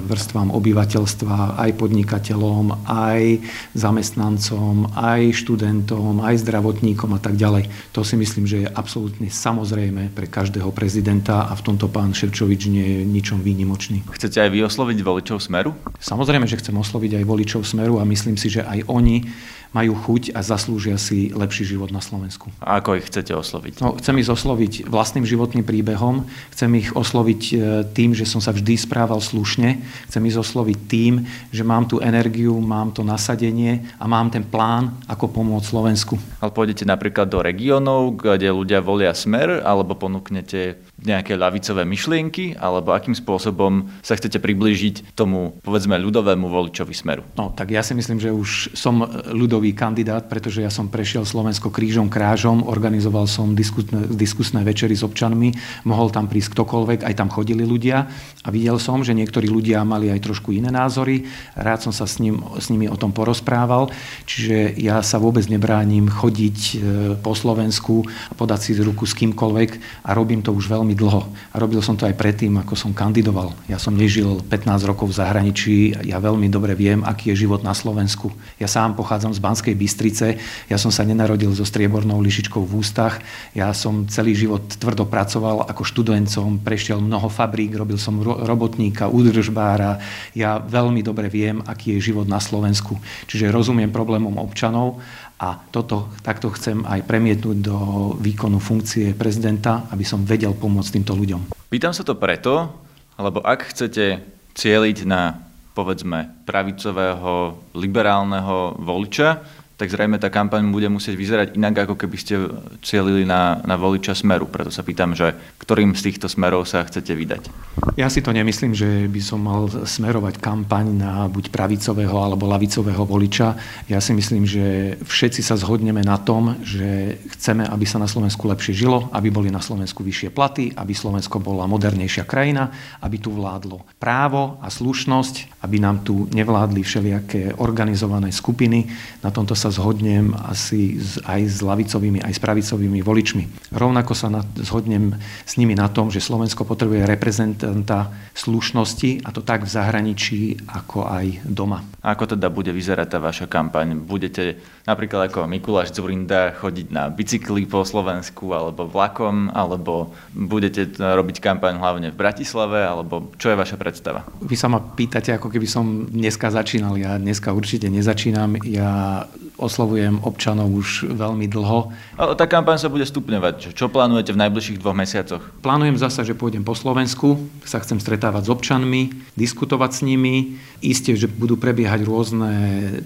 vrstvám 0.05 0.53
obyvateľstva, 0.53 1.57
aj 1.57 1.71
podnikateľom, 1.81 2.85
aj 2.85 3.41
zamestnancom, 3.73 4.93
aj 4.93 5.33
študentom, 5.33 6.21
aj 6.21 6.45
zdravotníkom 6.45 7.17
a 7.17 7.19
tak 7.19 7.35
ďalej. 7.41 7.67
To 7.97 8.05
si 8.05 8.15
myslím, 8.21 8.45
že 8.45 8.63
je 8.63 8.67
absolútne 8.69 9.27
samozrejme 9.33 10.13
pre 10.13 10.29
každého 10.29 10.69
prezidenta 10.69 11.49
a 11.49 11.53
v 11.57 11.65
tomto 11.65 11.89
pán 11.89 12.13
Ševčovič 12.13 12.61
nie 12.69 12.85
je 12.85 13.01
ničom 13.03 13.41
výnimočný. 13.41 14.05
Chcete 14.13 14.37
aj 14.45 14.49
vy 14.53 14.61
osloviť 14.69 14.97
voličov 15.01 15.41
Smeru? 15.41 15.73
Samozrejme, 15.97 16.45
že 16.45 16.61
chcem 16.61 16.77
osloviť 16.77 17.17
aj 17.17 17.25
voličov 17.25 17.65
Smeru 17.65 17.97
a 17.97 18.05
myslím 18.05 18.37
si, 18.37 18.53
že 18.53 18.61
aj 18.61 18.85
oni 18.85 19.25
majú 19.71 19.95
chuť 19.95 20.35
a 20.35 20.43
zaslúžia 20.43 20.99
si 20.99 21.31
lepší 21.31 21.63
život 21.63 21.95
na 21.95 22.03
Slovensku. 22.03 22.51
A 22.59 22.83
ako 22.83 22.99
ich 22.99 23.07
chcete 23.07 23.31
osloviť? 23.31 23.79
No, 23.79 23.95
chcem 23.95 24.19
ich 24.19 24.27
osloviť 24.27 24.91
vlastným 24.91 25.23
životným 25.23 25.63
príbehom, 25.63 26.27
chcem 26.51 26.71
ich 26.75 26.91
osloviť 26.91 27.41
e, 27.49 27.53
tým, 27.95 28.11
že 28.11 28.27
som 28.27 28.43
sa 28.43 28.51
vždy 28.51 28.75
správal 28.75 29.23
slušne, 29.23 29.79
chcem 30.11 30.23
ich 30.27 30.35
osloviť 30.35 30.77
tým, 30.91 31.23
že 31.55 31.63
mám 31.63 31.87
tú 31.87 32.03
energiu, 32.03 32.59
mám 32.59 32.91
to 32.91 33.07
nasadenie 33.07 33.87
a 33.95 34.11
mám 34.11 34.27
ten 34.27 34.43
plán, 34.43 34.91
ako 35.07 35.31
pomôcť 35.31 35.67
Slovensku. 35.71 36.19
Ale 36.43 36.51
pôjdete 36.51 36.83
napríklad 36.83 37.31
do 37.31 37.39
regiónov, 37.39 38.19
kde 38.19 38.51
ľudia 38.51 38.83
volia 38.83 39.15
smer, 39.15 39.63
alebo 39.63 39.95
ponúknete 39.95 40.83
nejaké 41.01 41.33
ľavicové 41.33 41.81
myšlienky, 41.85 42.57
alebo 42.57 42.93
akým 42.93 43.17
spôsobom 43.17 43.89
sa 44.05 44.13
chcete 44.13 44.37
priblížiť 44.37 45.17
tomu, 45.17 45.57
povedzme, 45.65 45.97
ľudovému 45.97 46.45
voličovi 46.45 46.93
smeru? 46.93 47.25
No, 47.35 47.49
tak 47.53 47.73
ja 47.73 47.81
si 47.81 47.97
myslím, 47.97 48.21
že 48.21 48.29
už 48.29 48.77
som 48.77 49.01
ľudový 49.33 49.73
kandidát, 49.73 50.29
pretože 50.29 50.61
ja 50.61 50.69
som 50.69 50.87
prešiel 50.87 51.25
Slovensko 51.25 51.73
krížom 51.73 52.07
krážom, 52.07 52.65
organizoval 52.65 53.25
som 53.25 53.57
diskusné, 53.57 54.05
diskusné 54.13 54.61
večery 54.61 54.93
s 54.93 55.01
občanmi, 55.01 55.53
mohol 55.89 56.13
tam 56.13 56.29
prísť 56.29 56.53
ktokoľvek, 56.53 57.05
aj 57.05 57.17
tam 57.17 57.29
chodili 57.33 57.65
ľudia 57.65 58.05
a 58.41 58.49
videl 58.53 58.77
som, 58.77 59.01
že 59.01 59.17
niektorí 59.17 59.49
ľudia 59.49 59.81
mali 59.85 60.09
aj 60.13 60.21
trošku 60.21 60.53
iné 60.53 60.69
názory. 60.69 61.25
Rád 61.57 61.89
som 61.89 61.93
sa 61.93 62.05
s, 62.05 62.17
ním, 62.21 62.41
s 62.57 62.69
nimi 62.69 62.85
o 62.89 62.97
tom 62.97 63.13
porozprával, 63.13 63.89
čiže 64.25 64.77
ja 64.77 65.01
sa 65.01 65.17
vôbec 65.17 65.45
nebránim 65.49 66.09
chodiť 66.09 66.57
e, 66.57 66.75
po 67.21 67.33
Slovensku 67.33 68.05
a 68.29 68.33
podať 68.33 68.59
si 68.61 68.71
ruku 68.81 69.05
s 69.05 69.13
kýmkoľvek 69.17 70.03
a 70.05 70.09
robím 70.17 70.41
to 70.41 70.53
už 70.53 70.69
veľmi 70.69 70.90
veľmi 70.91 70.99
dlho. 70.99 71.23
A 71.51 71.55
robil 71.55 71.79
som 71.79 71.95
to 71.95 72.03
aj 72.03 72.19
predtým, 72.19 72.59
ako 72.59 72.75
som 72.75 72.91
kandidoval. 72.91 73.55
Ja 73.71 73.79
som 73.79 73.95
nežil 73.95 74.43
15 74.43 74.83
rokov 74.83 75.15
v 75.15 75.17
zahraničí, 75.23 75.75
ja 76.03 76.19
veľmi 76.19 76.51
dobre 76.51 76.75
viem, 76.75 76.99
aký 77.07 77.31
je 77.31 77.47
život 77.47 77.63
na 77.63 77.71
Slovensku. 77.71 78.27
Ja 78.59 78.67
sám 78.67 78.99
pochádzam 78.99 79.31
z 79.31 79.39
Banskej 79.39 79.75
Bystrice, 79.79 80.35
ja 80.67 80.77
som 80.77 80.91
sa 80.91 81.07
nenarodil 81.07 81.55
so 81.55 81.63
striebornou 81.63 82.19
lyžičkou 82.19 82.59
v 82.67 82.83
ústach, 82.83 83.23
ja 83.55 83.71
som 83.71 84.03
celý 84.11 84.35
život 84.35 84.67
tvrdo 84.75 85.07
pracoval 85.07 85.63
ako 85.71 85.87
študent, 85.87 86.27
som 86.27 86.59
prešiel 86.59 86.99
mnoho 86.99 87.31
fabrík, 87.31 87.71
robil 87.79 87.95
som 87.95 88.19
robotníka, 88.19 89.07
údržbára, 89.07 90.03
ja 90.35 90.59
veľmi 90.59 90.99
dobre 90.99 91.31
viem, 91.31 91.63
aký 91.63 91.95
je 91.95 92.11
život 92.11 92.27
na 92.27 92.43
Slovensku. 92.43 92.99
Čiže 93.31 93.53
rozumiem 93.53 93.91
problémom 93.91 94.35
občanov 94.43 94.99
a 95.41 95.57
toto 95.73 96.13
takto 96.21 96.53
chcem 96.53 96.85
aj 96.85 97.01
premietnúť 97.09 97.57
do 97.65 97.77
výkonu 98.21 98.61
funkcie 98.61 99.17
prezidenta, 99.17 99.89
aby 99.89 100.05
som 100.05 100.21
vedel 100.21 100.53
pomôcť 100.53 101.01
týmto 101.01 101.17
ľuďom. 101.17 101.57
Pýtam 101.73 101.97
sa 101.97 102.05
to 102.05 102.13
preto, 102.13 102.69
lebo 103.17 103.41
ak 103.41 103.73
chcete 103.73 104.21
cieliť 104.53 104.97
na 105.09 105.41
povedzme 105.73 106.45
pravicového 106.45 107.57
liberálneho 107.73 108.77
voliča, 108.77 109.41
tak 109.81 109.89
zrejme 109.89 110.21
tá 110.21 110.29
kampaň 110.29 110.61
bude 110.69 110.85
musieť 110.93 111.17
vyzerať 111.17 111.47
inak, 111.57 111.89
ako 111.89 111.97
keby 111.97 112.17
ste 112.21 112.37
cielili 112.85 113.25
na, 113.25 113.57
na 113.65 113.81
voliča 113.81 114.13
smeru. 114.13 114.45
Preto 114.45 114.69
sa 114.69 114.85
pýtam, 114.85 115.17
že 115.17 115.33
ktorým 115.57 115.97
z 115.97 116.05
týchto 116.05 116.29
smerov 116.29 116.69
sa 116.69 116.85
chcete 116.85 117.09
vydať? 117.17 117.49
Ja 117.97 118.05
si 118.13 118.21
to 118.21 118.29
nemyslím, 118.29 118.77
že 118.77 119.09
by 119.09 119.21
som 119.25 119.41
mal 119.41 119.65
smerovať 119.65 120.37
kampaň 120.37 120.93
na 120.93 121.25
buď 121.25 121.49
pravicového 121.49 122.13
alebo 122.13 122.45
lavicového 122.45 123.01
voliča. 123.09 123.57
Ja 123.89 123.97
si 123.97 124.13
myslím, 124.13 124.45
že 124.45 125.01
všetci 125.01 125.41
sa 125.41 125.57
zhodneme 125.57 126.05
na 126.05 126.21
tom, 126.21 126.61
že 126.61 127.17
chceme, 127.33 127.65
aby 127.65 127.89
sa 127.89 127.97
na 127.97 128.05
Slovensku 128.05 128.45
lepšie 128.45 128.85
žilo, 128.85 129.09
aby 129.09 129.33
boli 129.33 129.49
na 129.49 129.65
Slovensku 129.65 130.05
vyššie 130.05 130.29
platy, 130.29 130.77
aby 130.77 130.93
Slovensko 130.93 131.41
bola 131.41 131.65
modernejšia 131.65 132.29
krajina, 132.29 132.69
aby 133.01 133.17
tu 133.17 133.33
vládlo 133.33 133.81
právo 133.97 134.61
a 134.61 134.69
slušnosť, 134.69 135.65
aby 135.65 135.81
nám 135.81 136.05
tu 136.05 136.29
nevládli 136.29 136.85
všelijaké 136.85 137.57
organizované 137.57 138.29
skupiny. 138.29 138.85
Na 139.25 139.33
tomto 139.33 139.57
sa 139.57 139.70
zhodnem 139.71 140.35
asi 140.35 140.99
aj 141.23 141.41
s 141.47 141.57
lavicovými, 141.63 142.19
aj 142.21 142.33
s 142.35 142.39
pravicovými 142.43 142.99
voličmi. 142.99 143.71
Rovnako 143.71 144.13
sa 144.13 144.27
na, 144.27 144.43
zhodnem 144.59 145.15
s 145.47 145.55
nimi 145.55 145.73
na 145.73 145.87
tom, 145.87 146.11
že 146.11 146.19
Slovensko 146.19 146.67
potrebuje 146.67 147.07
reprezentanta 147.07 148.11
slušnosti, 148.35 149.23
a 149.23 149.31
to 149.31 149.41
tak 149.41 149.63
v 149.63 149.71
zahraničí, 149.71 150.67
ako 150.67 151.07
aj 151.07 151.47
doma. 151.47 151.81
A 152.03 152.13
ako 152.13 152.35
teda 152.35 152.51
bude 152.51 152.69
vyzerať 152.75 153.07
tá 153.07 153.19
vaša 153.23 153.47
kampaň? 153.47 153.95
Budete 153.95 154.59
napríklad 154.83 155.31
ako 155.31 155.47
Mikuláš 155.47 155.95
Zurinda 155.95 156.51
chodiť 156.51 156.87
na 156.91 157.07
bicykli 157.07 157.63
po 157.63 157.87
Slovensku, 157.87 158.51
alebo 158.51 158.85
vlakom, 158.85 159.47
alebo 159.55 160.11
budete 160.35 160.91
robiť 160.99 161.39
kampaň 161.39 161.79
hlavne 161.79 162.11
v 162.11 162.19
Bratislave, 162.19 162.83
alebo 162.83 163.31
čo 163.39 163.53
je 163.53 163.59
vaša 163.59 163.77
predstava? 163.79 164.27
Vy 164.43 164.59
sa 164.59 164.67
ma 164.67 164.83
pýtate, 164.83 165.31
ako 165.31 165.47
keby 165.47 165.67
som 165.69 166.09
dneska 166.09 166.51
začínal. 166.51 166.97
Ja 166.97 167.15
dneska 167.15 167.53
určite 167.53 167.87
nezačínam. 167.87 168.59
Ja 168.65 169.23
oslovujem 169.61 170.25
občanov 170.25 170.73
už 170.73 171.13
veľmi 171.13 171.45
dlho. 171.45 171.93
Ale 172.17 172.33
tá 172.33 172.49
kampaň 172.49 172.81
sa 172.81 172.89
bude 172.89 173.05
stupňovať. 173.05 173.77
Čo 173.77 173.93
plánujete 173.93 174.33
v 174.33 174.41
najbližších 174.41 174.81
dvoch 174.81 174.97
mesiacoch? 174.97 175.45
Plánujem 175.61 176.01
zasa, 176.01 176.25
že 176.25 176.33
pôjdem 176.33 176.65
po 176.65 176.73
Slovensku, 176.73 177.37
sa 177.61 177.77
chcem 177.77 178.01
stretávať 178.01 178.49
s 178.49 178.53
občanmi, 178.53 179.13
diskutovať 179.37 179.91
s 179.93 180.01
nimi. 180.01 180.57
Isté, 180.81 181.13
že 181.13 181.29
budú 181.29 181.61
prebiehať 181.61 182.01
rôzne 182.01 182.53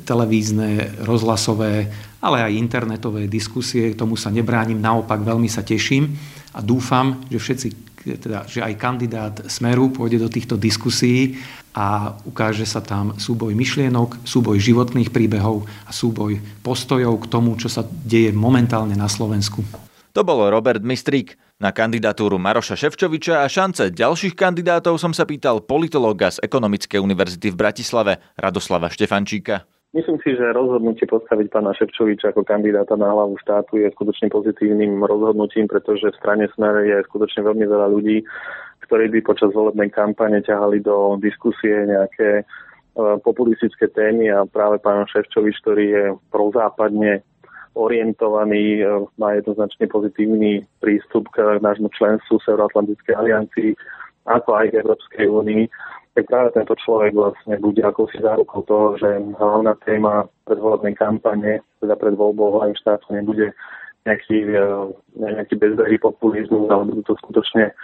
televízne, 0.07 0.95
rozhlasové, 1.03 1.91
ale 2.24 2.38
aj 2.41 2.55
internetové 2.55 3.27
diskusie. 3.27 3.91
Tomu 3.91 4.15
sa 4.15 4.31
nebránim, 4.31 4.79
naopak 4.79 5.19
veľmi 5.19 5.51
sa 5.51 5.62
teším 5.62 6.15
a 6.55 6.63
dúfam, 6.63 7.19
že 7.27 7.38
všetci 7.38 7.67
teda, 8.05 8.45
že 8.45 8.62
aj 8.62 8.74
kandidát 8.77 9.35
Smeru 9.50 9.89
pôjde 9.89 10.21
do 10.21 10.29
týchto 10.29 10.53
diskusí 10.53 11.41
a 11.74 12.13
ukáže 12.24 12.63
sa 12.63 12.79
tam 12.79 13.17
súboj 13.17 13.57
myšlienok, 13.57 14.21
súboj 14.21 14.62
životných 14.62 15.09
príbehov 15.09 15.65
a 15.89 15.91
súboj 15.91 16.38
postojov 16.62 17.25
k 17.25 17.29
tomu, 17.33 17.57
čo 17.57 17.67
sa 17.67 17.81
deje 17.83 18.29
momentálne 18.29 18.93
na 18.93 19.09
Slovensku. 19.09 19.65
To 20.15 20.21
bol 20.24 20.47
Robert 20.47 20.79
Mistrík. 20.85 21.35
Na 21.55 21.71
kandidatúru 21.71 22.35
Maroša 22.35 22.75
Ševčoviča 22.75 23.39
a 23.39 23.47
šance 23.47 23.88
ďalších 23.88 24.35
kandidátov 24.35 25.00
som 25.00 25.15
sa 25.15 25.24
pýtal 25.24 25.63
politológa 25.63 26.27
z 26.27 26.43
Ekonomickej 26.43 27.00
univerzity 27.00 27.47
v 27.47 27.55
Bratislave 27.55 28.13
Radoslava 28.35 28.91
Štefančíka. 28.91 29.63
Myslím 29.95 30.19
si, 30.19 30.35
že 30.35 30.51
rozhodnutie 30.51 31.07
postaviť 31.07 31.47
pána 31.55 31.71
Ševčoviča 31.71 32.35
ako 32.35 32.43
kandidáta 32.43 32.99
na 32.99 33.15
hlavu 33.15 33.39
štátu 33.39 33.79
je 33.79 33.87
skutočne 33.95 34.27
pozitívnym 34.27 34.99
rozhodnutím, 34.99 35.71
pretože 35.71 36.11
v 36.11 36.19
strane 36.19 36.51
Smer 36.51 36.83
je 36.83 36.99
skutočne 37.07 37.47
veľmi 37.47 37.63
veľa 37.63 37.87
ľudí, 37.95 38.19
ktorí 38.83 39.07
by 39.07 39.19
počas 39.23 39.55
volebnej 39.55 39.87
kampane 39.95 40.43
ťahali 40.43 40.83
do 40.83 41.15
diskusie 41.23 41.87
nejaké 41.87 42.43
e, 42.43 42.43
populistické 43.23 43.87
témy 43.87 44.35
a 44.35 44.43
práve 44.43 44.83
pán 44.83 45.07
Ševčovič, 45.07 45.63
ktorý 45.63 45.85
je 45.87 46.05
prozápadne 46.27 47.23
orientovaný, 47.79 48.83
e, 48.83 48.99
má 49.15 49.31
jednoznačne 49.39 49.87
pozitívny 49.87 50.67
prístup 50.83 51.31
k 51.31 51.63
nášmu 51.63 51.87
členstvu 51.95 52.43
Severoatlantickej 52.43 53.15
aliancii, 53.15 53.71
ako 54.27 54.59
aj 54.59 54.75
v 54.75 54.77
Európskej 54.83 55.25
únii, 55.31 55.63
tak 56.15 56.31
práve 56.31 56.55
tento 56.55 56.74
človek 56.79 57.12
vlastne 57.12 57.60
bude 57.60 57.84
ako 57.84 58.07
si 58.07 58.24
zárukou 58.24 58.63
toho, 58.63 58.95
že 58.95 59.19
hlavná 59.36 59.75
téma 59.84 60.31
predvolebnej 60.48 60.95
kampane, 60.95 61.60
teda 61.84 62.00
pred 62.00 62.15
voľbou 62.15 62.55
hlavy 62.55 62.72
štátu 62.79 63.12
nebude 63.12 63.51
nejaký, 64.07 64.38
e, 64.48 64.65
nejaký 65.19 65.60
bezbehý 65.60 66.00
populizmus, 66.00 66.72
ale 66.72 66.88
budú 66.88 67.03
to 67.03 67.13
skutočne 67.19 67.75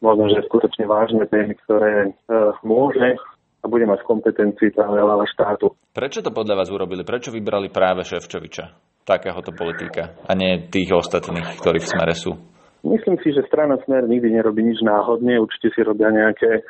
možno, 0.00 0.30
že 0.32 0.46
skutočne 0.48 0.88
vážne 0.88 1.28
témy, 1.28 1.54
ktoré 1.64 2.08
uh, 2.08 2.56
môže 2.64 3.20
a 3.60 3.64
bude 3.68 3.84
mať 3.84 4.00
kompetencii 4.08 4.72
práve 4.72 4.96
hlava 4.96 5.28
štátu. 5.28 5.76
Prečo 5.92 6.24
to 6.24 6.32
podľa 6.32 6.64
vás 6.64 6.72
urobili? 6.72 7.04
Prečo 7.04 7.28
vybrali 7.28 7.68
práve 7.68 8.08
Ševčoviča, 8.08 8.72
takéhoto 9.04 9.52
politika, 9.52 10.16
a 10.24 10.32
nie 10.32 10.72
tých 10.72 10.96
ostatných, 10.96 11.60
ktorí 11.60 11.84
v 11.84 11.90
smere 11.92 12.16
sú? 12.16 12.32
Myslím 12.80 13.20
si, 13.20 13.36
že 13.36 13.44
strana 13.44 13.76
Smer 13.84 14.08
nikdy 14.08 14.40
nerobí 14.40 14.64
nič 14.64 14.80
náhodne. 14.80 15.36
Určite 15.36 15.68
si 15.76 15.84
robia 15.84 16.08
nejaké 16.08 16.64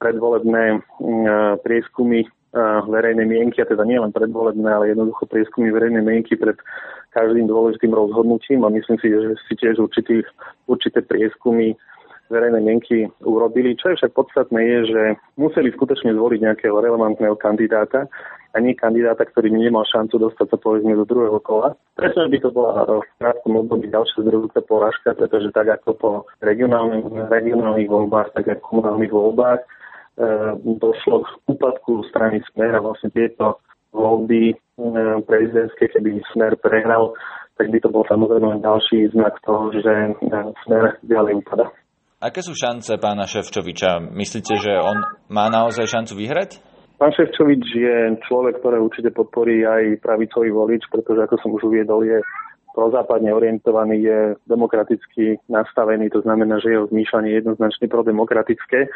predvolebné 0.00 0.80
uh, 0.80 1.60
prieskumy 1.60 2.24
uh, 2.24 2.82
verejnej 2.88 3.28
mienky, 3.28 3.60
a 3.60 3.68
teda 3.68 3.84
nie 3.84 4.00
len 4.00 4.10
predvolebné, 4.10 4.66
ale 4.66 4.90
jednoducho 4.96 5.28
prieskumy 5.28 5.68
verejnej 5.70 6.02
mienky 6.02 6.34
pred 6.34 6.56
každým 7.12 7.46
dôležitým 7.46 7.92
rozhodnutím 7.92 8.64
a 8.64 8.72
myslím 8.72 8.98
si, 8.98 9.12
že 9.12 9.36
si 9.46 9.54
tiež 9.58 9.82
určitý, 9.82 10.24
určité 10.66 11.02
prieskumy 11.04 11.76
verejné 12.30 12.62
mienky 12.62 13.10
urobili. 13.26 13.74
Čo 13.74 13.92
je 13.92 13.98
však 13.98 14.14
podstatné 14.14 14.60
je, 14.62 14.78
že 14.94 15.02
museli 15.34 15.74
skutočne 15.74 16.14
zvoliť 16.14 16.40
nejakého 16.46 16.78
relevantného 16.78 17.34
kandidáta 17.34 18.06
a 18.54 18.56
nie 18.62 18.78
kandidáta, 18.78 19.26
ktorý 19.26 19.50
nemal 19.50 19.82
šancu 19.86 20.30
dostať 20.30 20.46
sa 20.54 20.58
povedzme 20.58 20.94
do 20.94 21.06
druhého 21.06 21.42
kola. 21.42 21.74
Preto 21.98 22.26
by 22.26 22.38
to 22.38 22.50
bola 22.54 23.02
v 23.02 23.06
krátkom 23.18 23.66
období 23.66 23.90
ďalšia 23.90 24.22
zdrojúca 24.22 24.62
porážka, 24.62 25.14
pretože 25.14 25.50
tak 25.50 25.70
ako 25.82 25.90
po 25.98 26.10
regionálnych, 26.42 27.30
regionálnych 27.30 27.90
voľbách, 27.90 28.34
tak 28.34 28.46
aj 28.50 28.62
komunálnych 28.62 29.10
voľbách 29.10 29.60
e, 29.62 29.66
došlo 30.64 31.24
k 31.24 31.28
úpadku 31.46 32.04
strany 32.10 32.42
Smer 32.52 32.76
a 32.76 32.84
vlastne 32.84 33.08
tieto 33.12 33.62
voľby 33.90 34.54
e, 34.54 34.56
prezidentské, 35.26 35.90
keby 35.90 36.22
Smer 36.34 36.54
prehral, 36.62 37.14
tak 37.58 37.68
by 37.68 37.78
to 37.82 37.88
bol 37.90 38.06
samozrejme 38.06 38.62
ďalší 38.62 39.10
znak 39.12 39.34
toho, 39.42 39.74
že 39.74 39.82
e, 39.82 40.12
Smer 40.66 40.98
ďalej 41.06 41.42
upada. 41.42 41.74
Aké 42.20 42.44
sú 42.44 42.52
šance 42.52 43.00
pána 43.00 43.24
Ševčoviča? 43.24 44.12
Myslíte, 44.12 44.60
že 44.60 44.76
on 44.76 45.00
má 45.32 45.48
naozaj 45.48 45.88
šancu 45.88 46.20
vyhrať? 46.20 46.60
Pán 47.00 47.16
Ševčovič 47.16 47.64
je 47.64 47.96
človek, 48.28 48.60
ktorý 48.60 48.84
určite 48.84 49.08
podporí 49.16 49.64
aj 49.64 50.04
pravicový 50.04 50.52
volič, 50.52 50.84
pretože 50.92 51.24
ako 51.24 51.40
som 51.40 51.50
už 51.56 51.72
uviedol, 51.72 52.04
je 52.04 52.20
prozápadne 52.74 53.34
orientovaný, 53.34 54.02
je 54.02 54.18
demokraticky 54.46 55.38
nastavený, 55.50 56.10
to 56.10 56.20
znamená, 56.22 56.62
že 56.62 56.74
jeho 56.74 56.86
zmýšľanie 56.88 57.30
je 57.30 57.38
jednoznačne 57.42 57.86
prodemokratické. 57.90 58.86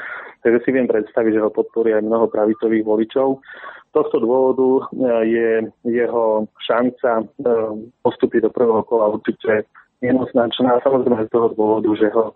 Takže 0.43 0.59
si 0.62 0.71
viem 0.71 0.87
predstaviť, 0.87 1.33
že 1.35 1.45
ho 1.45 1.50
podporí 1.50 1.95
aj 1.95 2.07
mnoho 2.07 2.31
pravicových 2.31 2.85
voličov. 2.87 3.43
Z 3.90 3.93
tohto 3.95 4.19
dôvodu 4.23 4.69
e, 4.69 4.83
je 5.31 5.50
jeho 5.87 6.47
šanca 6.66 7.11
e, 7.21 7.25
postúpiť 8.02 8.47
do 8.47 8.50
prvého 8.50 8.83
kola 8.87 9.14
určite 9.14 9.66
jednoznačná. 10.02 10.83
Samozrejme 10.83 11.26
z 11.26 11.33
toho 11.33 11.49
dôvodu, 11.54 11.90
že 11.95 12.11
ho 12.11 12.35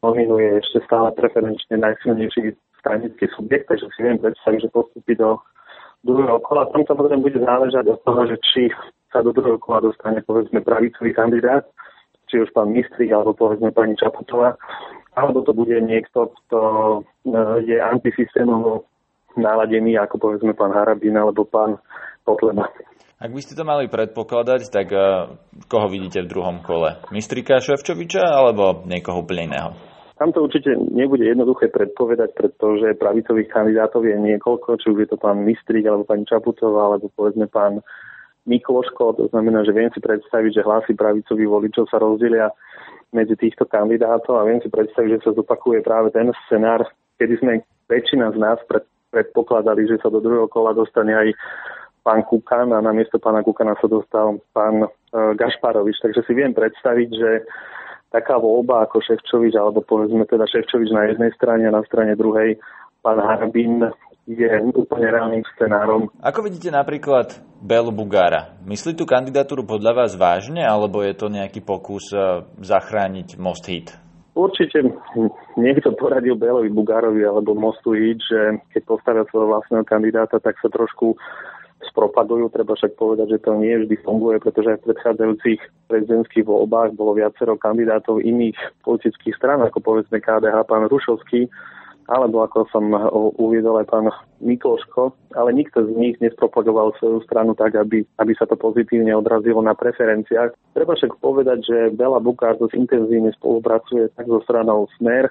nominuje 0.00 0.60
ešte 0.64 0.80
stále 0.88 1.12
preferenčne 1.12 1.76
najsilnejší 1.76 2.56
stranický 2.80 3.28
subjekt, 3.36 3.68
takže 3.68 3.92
si 3.92 4.00
viem 4.00 4.16
predstaviť, 4.16 4.58
že 4.64 4.72
postupí 4.72 5.12
do 5.12 5.36
druhého 6.04 6.40
kola. 6.40 6.68
Tam 6.72 6.84
samozrejme 6.88 7.20
bude 7.20 7.40
záležať 7.44 7.84
od 7.92 8.00
toho, 8.04 8.20
že 8.24 8.36
či 8.40 8.62
sa 9.10 9.22
do 9.26 9.34
druhého 9.34 9.58
kola 9.58 9.84
dostane 9.84 10.22
povedzme 10.22 10.62
pravicový 10.62 11.10
kandidát, 11.12 11.66
či 12.30 12.38
už 12.38 12.54
pán 12.54 12.70
Mistrik, 12.70 13.10
alebo 13.10 13.34
povedzme 13.34 13.74
pani 13.74 13.98
Čaputová, 13.98 14.54
alebo 15.18 15.42
to 15.42 15.50
bude 15.50 15.74
niekto, 15.82 16.30
kto 16.30 16.60
e, 16.62 17.00
je 17.66 17.76
antisystémovo 17.82 18.86
naladený, 19.34 19.98
ako 19.98 20.16
povedzme 20.18 20.54
pán 20.54 20.70
Harabín 20.70 21.18
alebo 21.18 21.42
pán 21.46 21.78
Potleba. 22.22 22.70
Ak 23.20 23.36
by 23.36 23.40
ste 23.44 23.52
to 23.52 23.68
mali 23.68 23.84
predpokladať, 23.84 24.72
tak 24.72 24.88
uh, 24.96 25.36
koho 25.68 25.92
vidíte 25.92 26.24
v 26.24 26.30
druhom 26.32 26.64
kole? 26.64 26.96
Mistrika 27.12 27.60
Ševčoviča 27.60 28.24
alebo 28.24 28.80
niekoho 28.88 29.20
úplne 29.20 29.52
iného? 29.52 29.70
Tam 30.16 30.32
to 30.32 30.44
určite 30.44 30.72
nebude 30.72 31.28
jednoduché 31.28 31.68
predpovedať, 31.68 32.32
pretože 32.32 32.96
pravicových 32.96 33.48
kandidátov 33.52 34.08
je 34.08 34.16
niekoľko, 34.16 34.80
či 34.80 34.86
už 34.92 34.98
je 35.04 35.08
to 35.12 35.20
pán 35.20 35.44
Mistrik, 35.44 35.84
alebo 35.84 36.08
pani 36.08 36.24
Čaputová, 36.24 36.92
alebo 36.92 37.12
povedzme 37.12 37.44
pán 37.48 37.84
Mikloško. 38.46 39.20
To 39.20 39.24
znamená, 39.28 39.64
že 39.64 39.76
viem 39.76 39.92
si 39.92 40.00
predstaviť, 40.00 40.60
že 40.60 40.66
hlasy 40.66 40.92
pravicových 40.96 41.50
voličov 41.50 41.84
sa 41.88 42.00
rozdelia 42.00 42.48
medzi 43.10 43.34
týchto 43.34 43.66
kandidátov 43.66 44.38
a 44.38 44.46
viem 44.46 44.62
si 44.62 44.70
predstaviť, 44.70 45.18
že 45.18 45.24
sa 45.26 45.32
zopakuje 45.34 45.82
práve 45.82 46.14
ten 46.14 46.30
scenár, 46.46 46.86
kedy 47.18 47.34
sme 47.42 47.52
väčšina 47.90 48.32
z 48.32 48.38
nás 48.38 48.58
pred, 48.70 48.86
predpokladali, 49.10 49.90
že 49.90 49.98
sa 49.98 50.08
do 50.08 50.22
druhého 50.22 50.46
kola 50.46 50.70
dostane 50.70 51.12
aj 51.12 51.28
pán 52.06 52.22
Kukan 52.24 52.72
a 52.72 52.80
na 52.80 52.94
miesto 52.94 53.18
pána 53.20 53.44
Kukana 53.44 53.76
sa 53.76 53.90
dostal 53.90 54.40
pán 54.54 54.86
e, 54.86 54.88
Gašparovič. 55.12 56.00
Takže 56.00 56.24
si 56.24 56.32
viem 56.32 56.54
predstaviť, 56.54 57.08
že 57.12 57.30
taká 58.14 58.38
voľba 58.40 58.86
ako 58.86 59.04
Ševčovič, 59.04 59.54
alebo 59.58 59.84
povedzme 59.84 60.24
teda 60.24 60.46
Ševčovič 60.48 60.90
na 60.90 61.10
jednej 61.10 61.30
strane 61.36 61.68
a 61.68 61.76
na 61.76 61.82
strane 61.86 62.16
druhej 62.16 62.56
pán 63.04 63.20
Harbin 63.20 63.90
je 64.30 64.50
úplne 64.78 65.08
reálnym 65.10 65.42
scenárom. 65.54 66.06
Ako 66.22 66.46
vidíte 66.46 66.70
napríklad 66.70 67.42
Belu 67.58 67.90
Bugára? 67.90 68.54
Myslí 68.62 68.94
tú 68.94 69.02
kandidatúru 69.02 69.66
podľa 69.66 70.04
vás 70.04 70.12
vážne, 70.14 70.62
alebo 70.62 71.02
je 71.02 71.14
to 71.18 71.26
nejaký 71.26 71.60
pokus 71.64 72.14
e, 72.14 72.46
zachrániť 72.62 73.34
Most 73.40 73.66
Hit? 73.66 73.90
Určite 74.30 74.86
niekto 75.58 75.90
poradil 75.98 76.38
Belovi 76.38 76.70
Bugárovi 76.70 77.26
alebo 77.26 77.58
Mostu 77.58 77.98
Hit, 77.98 78.22
že 78.22 78.62
keď 78.70 78.82
postavia 78.86 79.24
svojho 79.26 79.50
vlastného 79.50 79.82
kandidáta, 79.82 80.38
tak 80.38 80.54
sa 80.62 80.70
trošku 80.70 81.18
spropagujú. 81.90 82.46
Treba 82.54 82.78
však 82.78 82.94
povedať, 82.94 83.36
že 83.36 83.42
to 83.42 83.58
nie 83.58 83.74
vždy 83.74 83.98
funguje, 84.06 84.38
pretože 84.38 84.70
aj 84.70 84.78
v 84.80 84.86
predchádzajúcich 84.86 85.60
prezidentských 85.90 86.46
voľbách 86.46 86.94
bolo 86.94 87.18
viacero 87.18 87.58
kandidátov 87.58 88.22
iných 88.22 88.56
politických 88.86 89.34
strán, 89.34 89.66
ako 89.66 89.82
povedzme 89.82 90.22
KDH, 90.22 90.56
pán 90.64 90.86
Rušovský, 90.86 91.50
alebo 92.10 92.42
ako 92.42 92.66
som 92.74 92.90
uviedol 93.38 93.78
aj 93.78 93.86
pán 93.86 94.10
Mikloško, 94.42 95.14
ale 95.38 95.54
nikto 95.54 95.86
z 95.86 95.94
nich 95.94 96.18
nespropagoval 96.18 96.90
svoju 96.98 97.22
stranu 97.22 97.54
tak, 97.54 97.78
aby, 97.78 98.02
aby 98.18 98.32
sa 98.34 98.50
to 98.50 98.58
pozitívne 98.58 99.14
odrazilo 99.14 99.62
na 99.62 99.78
preferenciách. 99.78 100.74
Treba 100.74 100.98
však 100.98 101.22
povedať, 101.22 101.58
že 101.62 101.76
Bela 101.94 102.18
Bukár 102.18 102.58
dosť 102.58 102.74
intenzívne 102.74 103.30
spolupracuje 103.38 104.10
tak 104.18 104.26
so 104.26 104.42
stranou 104.42 104.90
Smer, 104.98 105.30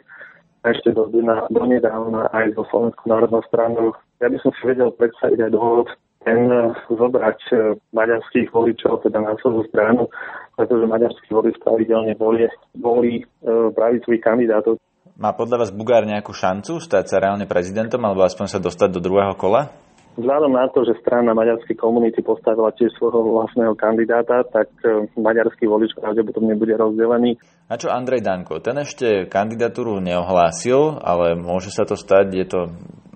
ešte 0.64 0.92
do, 0.92 1.08
na, 1.24 1.48
donedávna 1.48 2.32
aj 2.36 2.56
so 2.56 2.64
Slovenskou 2.68 3.08
národnou 3.08 3.44
stranou. 3.48 3.96
Ja 4.20 4.28
by 4.28 4.38
som 4.44 4.52
si 4.56 4.62
vedel 4.68 4.92
predstaviť 4.92 5.40
aj 5.48 5.52
dôvod, 5.56 5.88
ten 6.28 6.52
eh, 6.52 6.76
zobrať 6.92 7.40
eh, 7.52 7.60
maďarských 7.96 8.52
voličov, 8.52 9.08
teda 9.08 9.24
na 9.24 9.40
svoju 9.40 9.64
stranu, 9.72 10.12
pretože 10.60 10.92
maďarskí 10.92 11.32
volič 11.32 11.56
pravidelne 11.64 12.14
volí, 12.20 12.48
volí 12.76 13.24
eh, 13.24 13.70
pravicových 13.72 14.24
kandidátov. 14.24 14.76
Má 15.20 15.36
podľa 15.36 15.68
vás 15.68 15.76
Bugár 15.76 16.08
nejakú 16.08 16.32
šancu 16.32 16.80
stať 16.80 17.12
sa 17.12 17.20
reálne 17.20 17.44
prezidentom 17.44 18.00
alebo 18.08 18.24
aspoň 18.24 18.56
sa 18.56 18.60
dostať 18.64 18.88
do 18.88 19.04
druhého 19.04 19.36
kola? 19.36 19.68
Vzhľadom 20.16 20.56
na 20.56 20.64
to, 20.72 20.88
že 20.88 20.96
strana 21.04 21.36
maďarskej 21.36 21.76
komunity 21.76 22.24
postavila 22.24 22.72
tiež 22.72 22.96
svojho 22.96 23.28
vlastného 23.28 23.76
kandidáta, 23.76 24.48
tak 24.48 24.72
maďarský 25.20 25.68
volič 25.68 25.92
pravdepodobne 26.00 26.56
bude 26.56 26.72
rozdelený. 26.72 27.36
A 27.68 27.76
čo 27.76 27.92
Andrej 27.92 28.24
Danko? 28.24 28.64
Ten 28.64 28.80
ešte 28.80 29.28
kandidatúru 29.28 30.00
neohlásil, 30.00 31.04
ale 31.04 31.36
môže 31.36 31.68
sa 31.68 31.84
to 31.84 32.00
stať, 32.00 32.32
je 32.32 32.48
to 32.48 32.60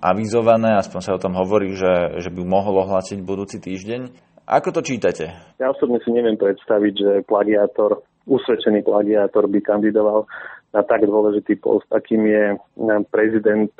avizované, 0.04 0.76
aspoň 0.76 1.00
sa 1.00 1.16
o 1.16 1.22
tom 1.24 1.32
hovorí, 1.40 1.72
že, 1.72 2.20
že 2.20 2.28
by 2.28 2.44
mohol 2.44 2.84
ohlásiť 2.84 3.24
budúci 3.24 3.64
týždeň. 3.64 4.12
Ako 4.44 4.76
to 4.76 4.84
čítate? 4.84 5.32
Ja 5.56 5.72
osobne 5.72 6.04
si 6.04 6.12
neviem 6.12 6.36
predstaviť, 6.36 6.94
že 7.00 7.10
plagiátor, 7.24 8.04
usvedčený 8.28 8.84
plagiátor 8.84 9.48
by 9.48 9.60
kandidoval 9.64 10.28
na 10.74 10.82
tak 10.82 11.06
dôležitý 11.06 11.62
post, 11.62 11.86
akým 11.94 12.26
je 12.26 12.44
eh, 12.52 13.00
prezident 13.08 13.70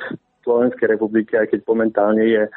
Slovenskej 0.46 0.94
republiky, 0.94 1.35
aj 1.35 1.50
keď 1.50 1.61
momentálne 1.66 2.22
je 2.22 2.42
eh, 2.46 2.50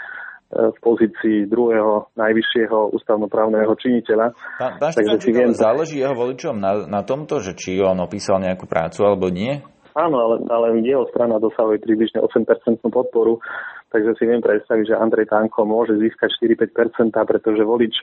v 0.54 0.78
pozícii 0.86 1.50
druhého 1.50 2.14
najvyššieho 2.14 2.94
ústavnoprávneho 2.94 3.74
činiteľa. 3.82 4.38
Pán, 4.62 4.74
pán 4.78 4.94
Takže 4.94 5.18
si 5.18 5.34
viem... 5.34 5.52
záleží 5.58 5.98
jeho 6.00 6.14
voličom 6.14 6.56
na, 6.62 6.86
na 6.86 7.02
tomto, 7.02 7.42
že 7.42 7.58
či 7.58 7.82
on 7.82 7.98
opísal 7.98 8.38
nejakú 8.38 8.70
prácu 8.70 9.02
alebo 9.02 9.34
nie? 9.34 9.58
Áno, 9.98 10.14
ale, 10.22 10.36
ale 10.54 10.78
jeho 10.86 11.10
strana 11.10 11.42
dosahuje 11.42 11.82
približne 11.82 12.22
8% 12.22 12.46
podporu, 12.86 13.42
takže 13.90 14.14
si 14.22 14.30
viem 14.30 14.46
predstaviť, 14.46 14.94
že 14.94 15.02
Andrej 15.02 15.26
Tanko 15.26 15.66
môže 15.66 15.98
získať 15.98 16.38
4-5%, 16.38 17.18
pretože 17.18 17.66
volič 17.66 17.98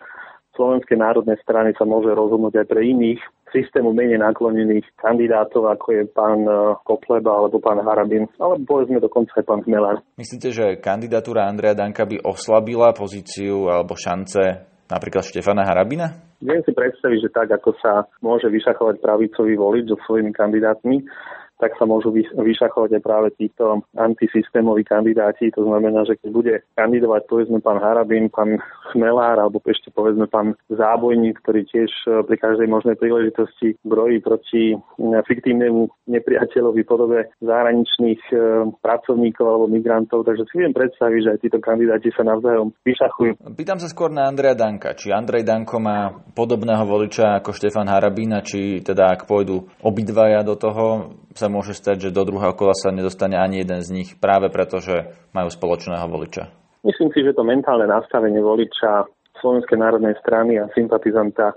Slovenskej 0.54 0.98
národnej 0.98 1.38
strany 1.42 1.74
sa 1.74 1.84
môže 1.86 2.10
rozhodnúť 2.14 2.62
aj 2.62 2.66
pre 2.70 2.80
iných 2.86 3.20
systému 3.54 3.94
menej 3.94 4.18
naklonených 4.18 4.82
kandidátov, 4.98 5.70
ako 5.70 5.86
je 5.94 6.02
pán 6.10 6.42
e, 6.42 6.74
Kopleba 6.82 7.38
alebo 7.38 7.62
pán 7.62 7.78
Harabin, 7.78 8.26
alebo 8.42 8.66
povedzme 8.66 8.98
dokonca 8.98 9.30
aj 9.38 9.46
pán 9.46 9.62
Chmelár. 9.62 10.02
Myslíte, 10.18 10.50
že 10.50 10.82
kandidatúra 10.82 11.46
Andreja 11.46 11.78
Danka 11.78 12.02
by 12.02 12.26
oslabila 12.26 12.90
pozíciu 12.90 13.70
alebo 13.70 13.94
šance 13.94 14.74
napríklad 14.90 15.22
Štefana 15.22 15.62
Harabina? 15.62 16.34
Viem 16.44 16.60
si 16.66 16.74
predstaviť, 16.76 17.18
že 17.24 17.30
tak, 17.32 17.48
ako 17.54 17.72
sa 17.80 18.04
môže 18.20 18.50
vyšachovať 18.50 19.00
pravicový 19.00 19.54
volič 19.56 19.88
so 19.88 19.96
svojimi 20.04 20.34
kandidátmi, 20.34 21.00
tak 21.58 21.78
sa 21.78 21.86
môžu 21.86 22.10
vyšachovať 22.34 22.98
aj 22.98 23.02
práve 23.02 23.28
títo 23.38 23.86
antisystémoví 23.94 24.82
kandidáti. 24.82 25.54
To 25.54 25.64
znamená, 25.64 26.02
že 26.02 26.18
keď 26.18 26.30
bude 26.34 26.54
kandidovať 26.74 27.22
povedzme 27.30 27.58
pán 27.62 27.78
Harabin, 27.78 28.26
pán 28.28 28.58
Chmelár 28.90 29.38
alebo 29.38 29.62
ešte 29.64 29.94
povedzme 29.94 30.26
pán 30.26 30.58
Zábojník, 30.66 31.38
ktorý 31.40 31.62
tiež 31.70 31.90
e, 32.06 32.22
pri 32.26 32.36
každej 32.36 32.68
možnej 32.68 32.98
príležitosti 32.98 33.78
brojí 33.86 34.18
proti 34.20 34.74
e, 34.74 34.76
fiktívnemu 35.24 35.88
nepriateľovi 36.10 36.82
podobe 36.84 37.30
zahraničných 37.38 38.22
e, 38.30 38.36
pracovníkov 38.82 39.46
alebo 39.46 39.66
migrantov. 39.70 40.26
Takže 40.26 40.44
si 40.50 40.54
viem 40.58 40.74
predstaviť, 40.74 41.20
že 41.22 41.32
aj 41.34 41.42
títo 41.42 41.58
kandidáti 41.62 42.10
sa 42.12 42.26
navzájom 42.26 42.74
vyšachujú. 42.82 43.54
Pýtam 43.54 43.78
sa 43.78 43.88
skôr 43.88 44.10
na 44.10 44.26
Andreja 44.26 44.58
Danka. 44.58 44.98
Či 44.98 45.14
Andrej 45.14 45.46
Danko 45.46 45.78
má 45.78 46.12
podobného 46.34 46.82
voliča 46.84 47.38
ako 47.38 47.54
Štefan 47.54 47.88
Harabín, 47.88 48.34
či 48.42 48.82
teda 48.82 49.14
ak 49.14 49.30
pôjdu 49.30 49.70
obidvaja 49.80 50.42
do 50.42 50.58
toho, 50.58 50.86
sa 51.34 51.43
môže 51.48 51.76
stať, 51.76 52.08
že 52.08 52.14
do 52.14 52.26
druhého 52.26 52.52
kola 52.56 52.74
sa 52.76 52.94
nedostane 52.94 53.38
ani 53.38 53.62
jeden 53.62 53.80
z 53.80 53.88
nich 53.90 54.08
práve 54.18 54.48
preto, 54.48 54.80
že 54.80 55.12
majú 55.32 55.48
spoločného 55.48 56.06
voliča? 56.08 56.50
Myslím 56.84 57.10
si, 57.16 57.24
že 57.24 57.32
to 57.32 57.42
mentálne 57.42 57.88
nastavenie 57.88 58.44
voliča 58.44 59.08
Slovenskej 59.40 59.78
národnej 59.80 60.14
strany 60.20 60.60
a 60.60 60.68
sympatizanta 60.76 61.56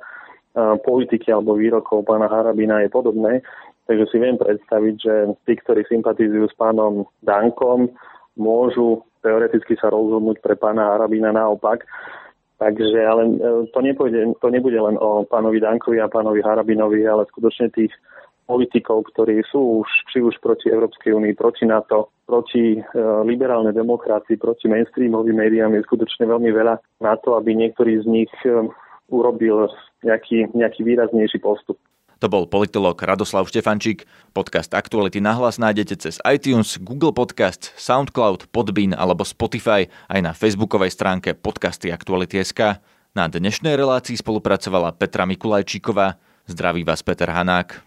politiky 0.82 1.30
alebo 1.30 1.54
výrokov 1.54 2.02
pána 2.08 2.26
Harabina 2.26 2.82
je 2.82 2.90
podobné. 2.90 3.46
Takže 3.88 4.06
si 4.12 4.18
viem 4.20 4.36
predstaviť, 4.36 4.96
že 5.00 5.14
tí, 5.48 5.54
ktorí 5.56 5.88
sympatizujú 5.88 6.52
s 6.52 6.56
pánom 6.60 7.08
Dankom, 7.24 7.88
môžu 8.36 9.08
teoreticky 9.24 9.80
sa 9.80 9.88
rozhodnúť 9.88 10.44
pre 10.44 10.60
pána 10.60 10.98
Harabina 10.98 11.32
naopak. 11.32 11.88
Takže 12.58 13.00
ale 13.06 13.24
e, 13.30 13.34
to, 13.70 13.80
nepôjde, 13.86 14.34
to 14.42 14.48
nebude 14.50 14.76
len 14.76 14.98
o 14.98 15.24
pánovi 15.30 15.62
Dankovi 15.62 16.02
a 16.02 16.10
pánovi 16.10 16.42
Harabinovi, 16.42 17.06
ale 17.06 17.30
skutočne 17.30 17.70
tých 17.70 17.94
politikov, 18.48 19.12
ktorí 19.12 19.44
sú 19.52 19.84
už, 19.84 19.90
či 20.10 20.24
už 20.24 20.40
proti 20.40 20.72
Európskej 20.72 21.12
únii, 21.12 21.36
proti 21.36 21.68
NATO, 21.68 22.16
proti 22.24 22.80
e, 22.80 22.82
liberálnej 23.28 23.76
demokracii, 23.76 24.40
proti 24.40 24.72
mainstreamovým 24.72 25.36
médiám 25.36 25.76
je 25.76 25.84
skutočne 25.84 26.26
veľmi 26.26 26.50
veľa 26.56 26.80
na 27.04 27.14
to, 27.20 27.36
aby 27.36 27.54
niektorý 27.54 28.00
z 28.02 28.08
nich 28.08 28.32
e, 28.48 28.72
urobil 29.12 29.68
nejaký, 30.08 30.56
nejaký 30.56 30.82
výraznejší 30.88 31.44
postup. 31.44 31.76
To 32.18 32.26
bol 32.26 32.50
politolog 32.50 32.98
Radoslav 32.98 33.46
Štefančík. 33.46 34.10
Podcast 34.34 34.74
Aktuality 34.74 35.22
nahlas 35.22 35.62
nájdete 35.62 36.02
cez 36.02 36.18
iTunes, 36.26 36.82
Google 36.82 37.14
Podcast, 37.14 37.78
Soundcloud, 37.78 38.50
Podbean 38.50 38.98
alebo 38.98 39.22
Spotify 39.22 39.86
aj 40.10 40.20
na 40.26 40.32
facebookovej 40.34 40.98
stránke 40.98 41.38
podcasty 41.38 41.94
Aktuality.sk. 41.94 42.82
Na 43.14 43.30
dnešnej 43.30 43.78
relácii 43.78 44.18
spolupracovala 44.18 44.98
Petra 44.98 45.30
Mikulajčíková. 45.30 46.18
Zdraví 46.50 46.82
vás 46.82 47.06
Peter 47.06 47.30
Hanák. 47.30 47.87